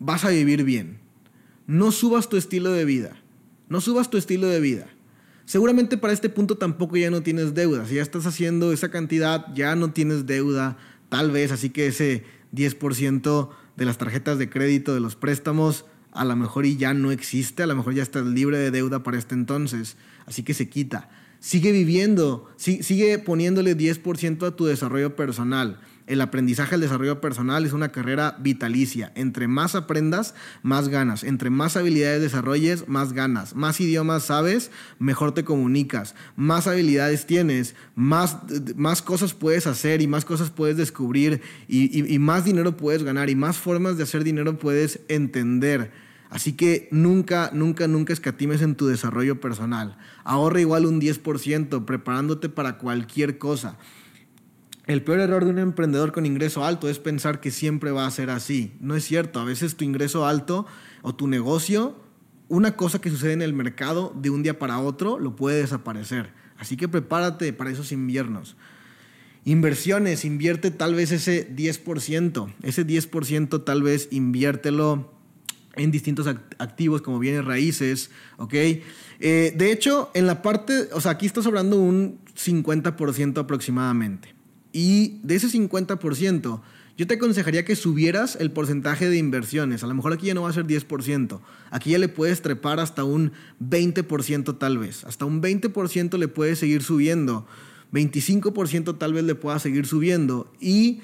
vas 0.00 0.24
a 0.24 0.30
vivir 0.30 0.64
bien. 0.64 0.98
No 1.68 1.92
subas 1.92 2.28
tu 2.28 2.36
estilo 2.36 2.72
de 2.72 2.84
vida. 2.84 3.16
No 3.68 3.80
subas 3.80 4.10
tu 4.10 4.16
estilo 4.16 4.48
de 4.48 4.58
vida. 4.58 4.88
Seguramente 5.44 5.96
para 5.96 6.12
este 6.12 6.28
punto 6.28 6.58
tampoco 6.58 6.96
ya 6.96 7.08
no 7.08 7.22
tienes 7.22 7.54
deuda. 7.54 7.86
Si 7.86 7.94
ya 7.94 8.02
estás 8.02 8.26
haciendo 8.26 8.72
esa 8.72 8.90
cantidad, 8.90 9.46
ya 9.54 9.76
no 9.76 9.92
tienes 9.92 10.26
deuda, 10.26 10.76
tal 11.08 11.30
vez. 11.30 11.52
Así 11.52 11.70
que 11.70 11.86
ese 11.86 12.24
10% 12.52 13.50
de 13.76 13.84
las 13.84 13.98
tarjetas 13.98 14.38
de 14.38 14.50
crédito, 14.50 14.92
de 14.92 14.98
los 14.98 15.14
préstamos, 15.14 15.84
a 16.10 16.24
lo 16.24 16.34
mejor 16.34 16.66
y 16.66 16.78
ya 16.78 16.94
no 16.94 17.12
existe. 17.12 17.62
A 17.62 17.68
lo 17.68 17.76
mejor 17.76 17.94
ya 17.94 18.02
estás 18.02 18.26
libre 18.26 18.58
de 18.58 18.72
deuda 18.72 19.04
para 19.04 19.18
este 19.18 19.36
entonces. 19.36 19.96
Así 20.26 20.42
que 20.42 20.52
se 20.52 20.68
quita. 20.68 21.08
Sigue 21.40 21.72
viviendo, 21.72 22.48
sigue 22.56 23.18
poniéndole 23.18 23.76
10% 23.76 24.46
a 24.46 24.56
tu 24.56 24.66
desarrollo 24.66 25.16
personal. 25.16 25.80
El 26.06 26.20
aprendizaje 26.20 26.76
al 26.76 26.80
desarrollo 26.80 27.20
personal 27.20 27.66
es 27.66 27.72
una 27.72 27.90
carrera 27.90 28.36
vitalicia. 28.38 29.10
Entre 29.16 29.48
más 29.48 29.74
aprendas, 29.74 30.34
más 30.62 30.88
ganas. 30.88 31.24
Entre 31.24 31.50
más 31.50 31.76
habilidades 31.76 32.22
desarrolles, 32.22 32.86
más 32.88 33.12
ganas. 33.12 33.56
Más 33.56 33.80
idiomas 33.80 34.24
sabes, 34.24 34.70
mejor 35.00 35.32
te 35.32 35.44
comunicas. 35.44 36.14
Más 36.36 36.68
habilidades 36.68 37.26
tienes, 37.26 37.74
más, 37.96 38.36
más 38.76 39.02
cosas 39.02 39.34
puedes 39.34 39.66
hacer 39.66 40.00
y 40.00 40.06
más 40.06 40.24
cosas 40.24 40.50
puedes 40.50 40.76
descubrir 40.76 41.42
y, 41.66 42.14
y 42.14 42.18
más 42.20 42.44
dinero 42.44 42.76
puedes 42.76 43.02
ganar 43.02 43.28
y 43.28 43.34
más 43.34 43.56
formas 43.56 43.96
de 43.96 44.04
hacer 44.04 44.22
dinero 44.22 44.58
puedes 44.58 45.00
entender. 45.08 46.05
Así 46.30 46.54
que 46.54 46.88
nunca, 46.90 47.50
nunca, 47.52 47.86
nunca 47.86 48.12
escatimes 48.12 48.62
en 48.62 48.74
tu 48.74 48.86
desarrollo 48.86 49.40
personal. 49.40 49.96
Ahorra 50.24 50.60
igual 50.60 50.86
un 50.86 51.00
10% 51.00 51.84
preparándote 51.84 52.48
para 52.48 52.78
cualquier 52.78 53.38
cosa. 53.38 53.78
El 54.86 55.02
peor 55.02 55.20
error 55.20 55.44
de 55.44 55.50
un 55.50 55.58
emprendedor 55.58 56.12
con 56.12 56.26
ingreso 56.26 56.64
alto 56.64 56.88
es 56.88 56.98
pensar 56.98 57.40
que 57.40 57.50
siempre 57.50 57.90
va 57.90 58.06
a 58.06 58.10
ser 58.10 58.30
así. 58.30 58.72
No 58.80 58.94
es 58.94 59.04
cierto. 59.04 59.40
A 59.40 59.44
veces 59.44 59.76
tu 59.76 59.84
ingreso 59.84 60.26
alto 60.26 60.66
o 61.02 61.14
tu 61.14 61.26
negocio, 61.26 61.96
una 62.48 62.76
cosa 62.76 63.00
que 63.00 63.10
sucede 63.10 63.32
en 63.32 63.42
el 63.42 63.52
mercado 63.52 64.12
de 64.16 64.30
un 64.30 64.42
día 64.42 64.58
para 64.58 64.78
otro, 64.78 65.18
lo 65.18 65.34
puede 65.34 65.60
desaparecer. 65.60 66.32
Así 66.56 66.76
que 66.76 66.88
prepárate 66.88 67.52
para 67.52 67.70
esos 67.70 67.90
inviernos. 67.90 68.56
Inversiones, 69.44 70.24
invierte 70.24 70.70
tal 70.70 70.94
vez 70.94 71.12
ese 71.12 71.52
10%. 71.54 72.54
Ese 72.62 72.86
10% 72.86 73.64
tal 73.64 73.82
vez 73.82 74.08
inviértelo 74.10 75.15
en 75.76 75.90
distintos 75.90 76.26
activos 76.26 77.02
como 77.02 77.18
bienes 77.18 77.44
raíces, 77.44 78.10
¿ok? 78.38 78.54
Eh, 78.54 79.54
de 79.56 79.72
hecho, 79.72 80.10
en 80.14 80.26
la 80.26 80.42
parte, 80.42 80.88
o 80.92 81.00
sea, 81.00 81.12
aquí 81.12 81.26
está 81.26 81.42
sobrando 81.42 81.78
un 81.80 82.18
50% 82.34 83.38
aproximadamente. 83.38 84.34
Y 84.72 85.20
de 85.22 85.36
ese 85.36 85.48
50%, 85.48 86.60
yo 86.96 87.06
te 87.06 87.14
aconsejaría 87.14 87.64
que 87.64 87.76
subieras 87.76 88.36
el 88.40 88.50
porcentaje 88.50 89.08
de 89.08 89.18
inversiones. 89.18 89.82
A 89.84 89.86
lo 89.86 89.94
mejor 89.94 90.14
aquí 90.14 90.26
ya 90.26 90.34
no 90.34 90.42
va 90.42 90.50
a 90.50 90.54
ser 90.54 90.66
10%. 90.66 91.40
Aquí 91.70 91.90
ya 91.90 91.98
le 91.98 92.08
puedes 92.08 92.40
trepar 92.40 92.80
hasta 92.80 93.04
un 93.04 93.32
20% 93.62 94.58
tal 94.58 94.78
vez. 94.78 95.04
Hasta 95.04 95.26
un 95.26 95.42
20% 95.42 96.18
le 96.18 96.28
puedes 96.28 96.58
seguir 96.58 96.82
subiendo. 96.82 97.46
25% 97.92 98.98
tal 98.98 99.12
vez 99.12 99.24
le 99.24 99.34
pueda 99.34 99.58
seguir 99.58 99.86
subiendo. 99.86 100.50
Y 100.58 101.00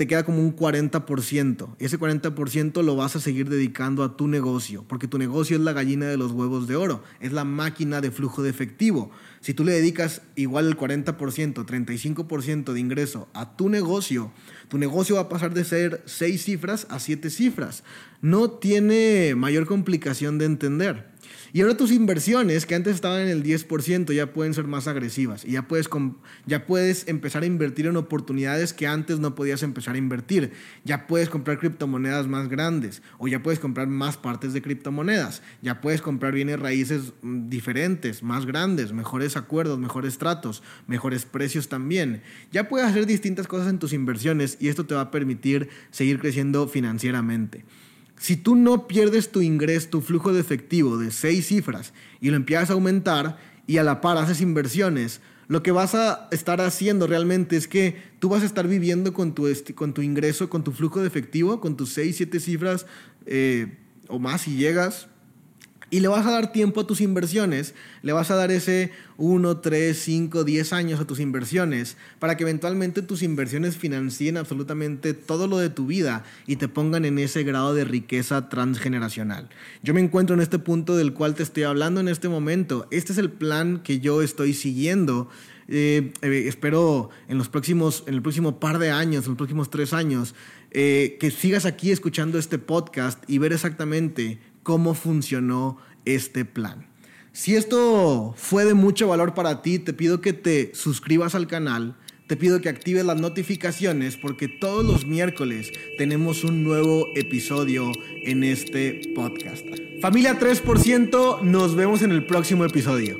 te 0.00 0.06
queda 0.06 0.22
como 0.22 0.40
un 0.40 0.56
40%. 0.56 1.76
Ese 1.78 1.98
40% 1.98 2.82
lo 2.82 2.96
vas 2.96 3.16
a 3.16 3.20
seguir 3.20 3.50
dedicando 3.50 4.02
a 4.02 4.16
tu 4.16 4.28
negocio, 4.28 4.82
porque 4.88 5.06
tu 5.06 5.18
negocio 5.18 5.58
es 5.58 5.62
la 5.62 5.74
gallina 5.74 6.06
de 6.06 6.16
los 6.16 6.32
huevos 6.32 6.66
de 6.66 6.74
oro, 6.74 7.02
es 7.20 7.32
la 7.32 7.44
máquina 7.44 8.00
de 8.00 8.10
flujo 8.10 8.42
de 8.42 8.48
efectivo. 8.48 9.10
Si 9.40 9.54
tú 9.54 9.64
le 9.64 9.72
dedicas 9.72 10.20
igual 10.36 10.66
el 10.66 10.76
40%, 10.76 11.14
35% 11.16 12.72
de 12.72 12.80
ingreso 12.80 13.28
a 13.32 13.56
tu 13.56 13.70
negocio, 13.70 14.32
tu 14.68 14.76
negocio 14.76 15.14
va 15.14 15.22
a 15.22 15.28
pasar 15.30 15.54
de 15.54 15.64
ser 15.64 16.02
6 16.04 16.44
cifras 16.44 16.86
a 16.90 17.00
7 17.00 17.30
cifras. 17.30 17.82
No 18.20 18.50
tiene 18.50 19.34
mayor 19.34 19.66
complicación 19.66 20.36
de 20.36 20.44
entender. 20.44 21.10
Y 21.52 21.62
ahora 21.62 21.76
tus 21.76 21.90
inversiones, 21.90 22.64
que 22.64 22.76
antes 22.76 22.94
estaban 22.94 23.22
en 23.22 23.28
el 23.28 23.42
10%, 23.42 24.12
ya 24.12 24.32
pueden 24.32 24.54
ser 24.54 24.66
más 24.66 24.86
agresivas. 24.86 25.44
Y 25.44 25.52
ya 25.52 25.66
puedes, 25.66 25.88
ya 26.46 26.64
puedes 26.64 27.08
empezar 27.08 27.42
a 27.42 27.46
invertir 27.46 27.86
en 27.86 27.96
oportunidades 27.96 28.72
que 28.72 28.86
antes 28.86 29.18
no 29.18 29.34
podías 29.34 29.64
empezar 29.64 29.96
a 29.96 29.98
invertir. 29.98 30.52
Ya 30.84 31.08
puedes 31.08 31.28
comprar 31.28 31.58
criptomonedas 31.58 32.28
más 32.28 32.48
grandes. 32.48 33.02
O 33.18 33.26
ya 33.26 33.42
puedes 33.42 33.58
comprar 33.58 33.88
más 33.88 34.16
partes 34.16 34.52
de 34.52 34.62
criptomonedas. 34.62 35.42
Ya 35.60 35.80
puedes 35.80 36.02
comprar 36.02 36.34
bienes 36.34 36.60
raíces 36.60 37.12
mm, 37.22 37.48
diferentes, 37.48 38.22
más 38.22 38.46
grandes, 38.46 38.92
acuerdos, 39.36 39.78
mejores 39.78 40.18
tratos, 40.18 40.62
mejores 40.86 41.24
precios 41.24 41.68
también. 41.68 42.22
Ya 42.52 42.68
puedes 42.68 42.88
hacer 42.88 43.06
distintas 43.06 43.46
cosas 43.46 43.68
en 43.68 43.78
tus 43.78 43.92
inversiones 43.92 44.56
y 44.60 44.68
esto 44.68 44.86
te 44.86 44.94
va 44.94 45.02
a 45.02 45.10
permitir 45.10 45.68
seguir 45.90 46.18
creciendo 46.18 46.68
financieramente. 46.68 47.64
Si 48.18 48.36
tú 48.36 48.54
no 48.54 48.86
pierdes 48.86 49.30
tu 49.30 49.40
ingreso, 49.40 49.88
tu 49.88 50.00
flujo 50.02 50.32
de 50.32 50.40
efectivo 50.40 50.98
de 50.98 51.10
seis 51.10 51.46
cifras 51.46 51.94
y 52.20 52.30
lo 52.30 52.36
empiezas 52.36 52.70
a 52.70 52.74
aumentar 52.74 53.38
y 53.66 53.78
a 53.78 53.82
la 53.82 54.00
par 54.00 54.18
haces 54.18 54.40
inversiones, 54.40 55.20
lo 55.48 55.62
que 55.62 55.72
vas 55.72 55.94
a 55.94 56.28
estar 56.30 56.60
haciendo 56.60 57.06
realmente 57.06 57.56
es 57.56 57.66
que 57.66 57.96
tú 58.18 58.28
vas 58.28 58.42
a 58.42 58.46
estar 58.46 58.68
viviendo 58.68 59.12
con 59.12 59.34
tu, 59.34 59.48
con 59.74 59.94
tu 59.94 60.02
ingreso, 60.02 60.48
con 60.48 60.62
tu 60.62 60.70
flujo 60.70 61.00
de 61.00 61.08
efectivo, 61.08 61.60
con 61.60 61.76
tus 61.76 61.92
seis, 61.92 62.16
siete 62.16 62.40
cifras 62.40 62.86
eh, 63.26 63.78
o 64.06 64.18
más 64.18 64.42
si 64.42 64.56
llegas 64.56 65.08
y 65.90 66.00
le 66.00 66.08
vas 66.08 66.26
a 66.26 66.30
dar 66.30 66.52
tiempo 66.52 66.80
a 66.80 66.86
tus 66.86 67.00
inversiones, 67.00 67.74
le 68.02 68.12
vas 68.12 68.30
a 68.30 68.36
dar 68.36 68.50
ese 68.50 68.92
1, 69.16 69.58
3, 69.58 69.98
5, 69.98 70.44
10 70.44 70.72
años 70.72 71.00
a 71.00 71.06
tus 71.06 71.20
inversiones 71.20 71.96
para 72.18 72.36
que 72.36 72.44
eventualmente 72.44 73.02
tus 73.02 73.22
inversiones 73.22 73.76
financien 73.76 74.36
absolutamente 74.36 75.14
todo 75.14 75.46
lo 75.46 75.58
de 75.58 75.70
tu 75.70 75.86
vida 75.86 76.24
y 76.46 76.56
te 76.56 76.68
pongan 76.68 77.04
en 77.04 77.18
ese 77.18 77.42
grado 77.42 77.74
de 77.74 77.84
riqueza 77.84 78.48
transgeneracional. 78.48 79.48
Yo 79.82 79.92
me 79.92 80.00
encuentro 80.00 80.34
en 80.34 80.40
este 80.40 80.58
punto 80.58 80.96
del 80.96 81.12
cual 81.12 81.34
te 81.34 81.42
estoy 81.42 81.64
hablando 81.64 82.00
en 82.00 82.08
este 82.08 82.28
momento. 82.28 82.86
Este 82.90 83.12
es 83.12 83.18
el 83.18 83.30
plan 83.30 83.80
que 83.82 84.00
yo 84.00 84.22
estoy 84.22 84.54
siguiendo. 84.54 85.28
Eh, 85.72 86.12
eh, 86.22 86.44
espero 86.48 87.10
en 87.28 87.38
los 87.38 87.48
próximos, 87.48 88.02
en 88.06 88.14
el 88.14 88.22
próximo 88.22 88.58
par 88.58 88.78
de 88.78 88.90
años, 88.90 89.24
en 89.24 89.30
los 89.30 89.36
próximos 89.36 89.70
tres 89.70 89.92
años, 89.92 90.34
eh, 90.72 91.16
que 91.20 91.30
sigas 91.30 91.64
aquí 91.64 91.92
escuchando 91.92 92.38
este 92.38 92.58
podcast 92.58 93.22
y 93.28 93.38
ver 93.38 93.52
exactamente 93.52 94.40
cómo 94.62 94.94
funcionó 94.94 95.78
este 96.04 96.44
plan. 96.44 96.86
Si 97.32 97.54
esto 97.54 98.34
fue 98.36 98.64
de 98.64 98.74
mucho 98.74 99.08
valor 99.08 99.34
para 99.34 99.62
ti, 99.62 99.78
te 99.78 99.92
pido 99.92 100.20
que 100.20 100.32
te 100.32 100.72
suscribas 100.74 101.34
al 101.34 101.46
canal, 101.46 101.96
te 102.26 102.36
pido 102.36 102.60
que 102.60 102.68
actives 102.68 103.04
las 103.04 103.20
notificaciones 103.20 104.16
porque 104.16 104.48
todos 104.48 104.84
los 104.84 105.06
miércoles 105.06 105.72
tenemos 105.98 106.44
un 106.44 106.62
nuevo 106.62 107.06
episodio 107.16 107.92
en 108.24 108.44
este 108.44 109.12
podcast. 109.14 109.64
Familia 110.00 110.38
3%, 110.38 111.42
nos 111.42 111.74
vemos 111.74 112.02
en 112.02 112.12
el 112.12 112.26
próximo 112.26 112.64
episodio. 112.64 113.18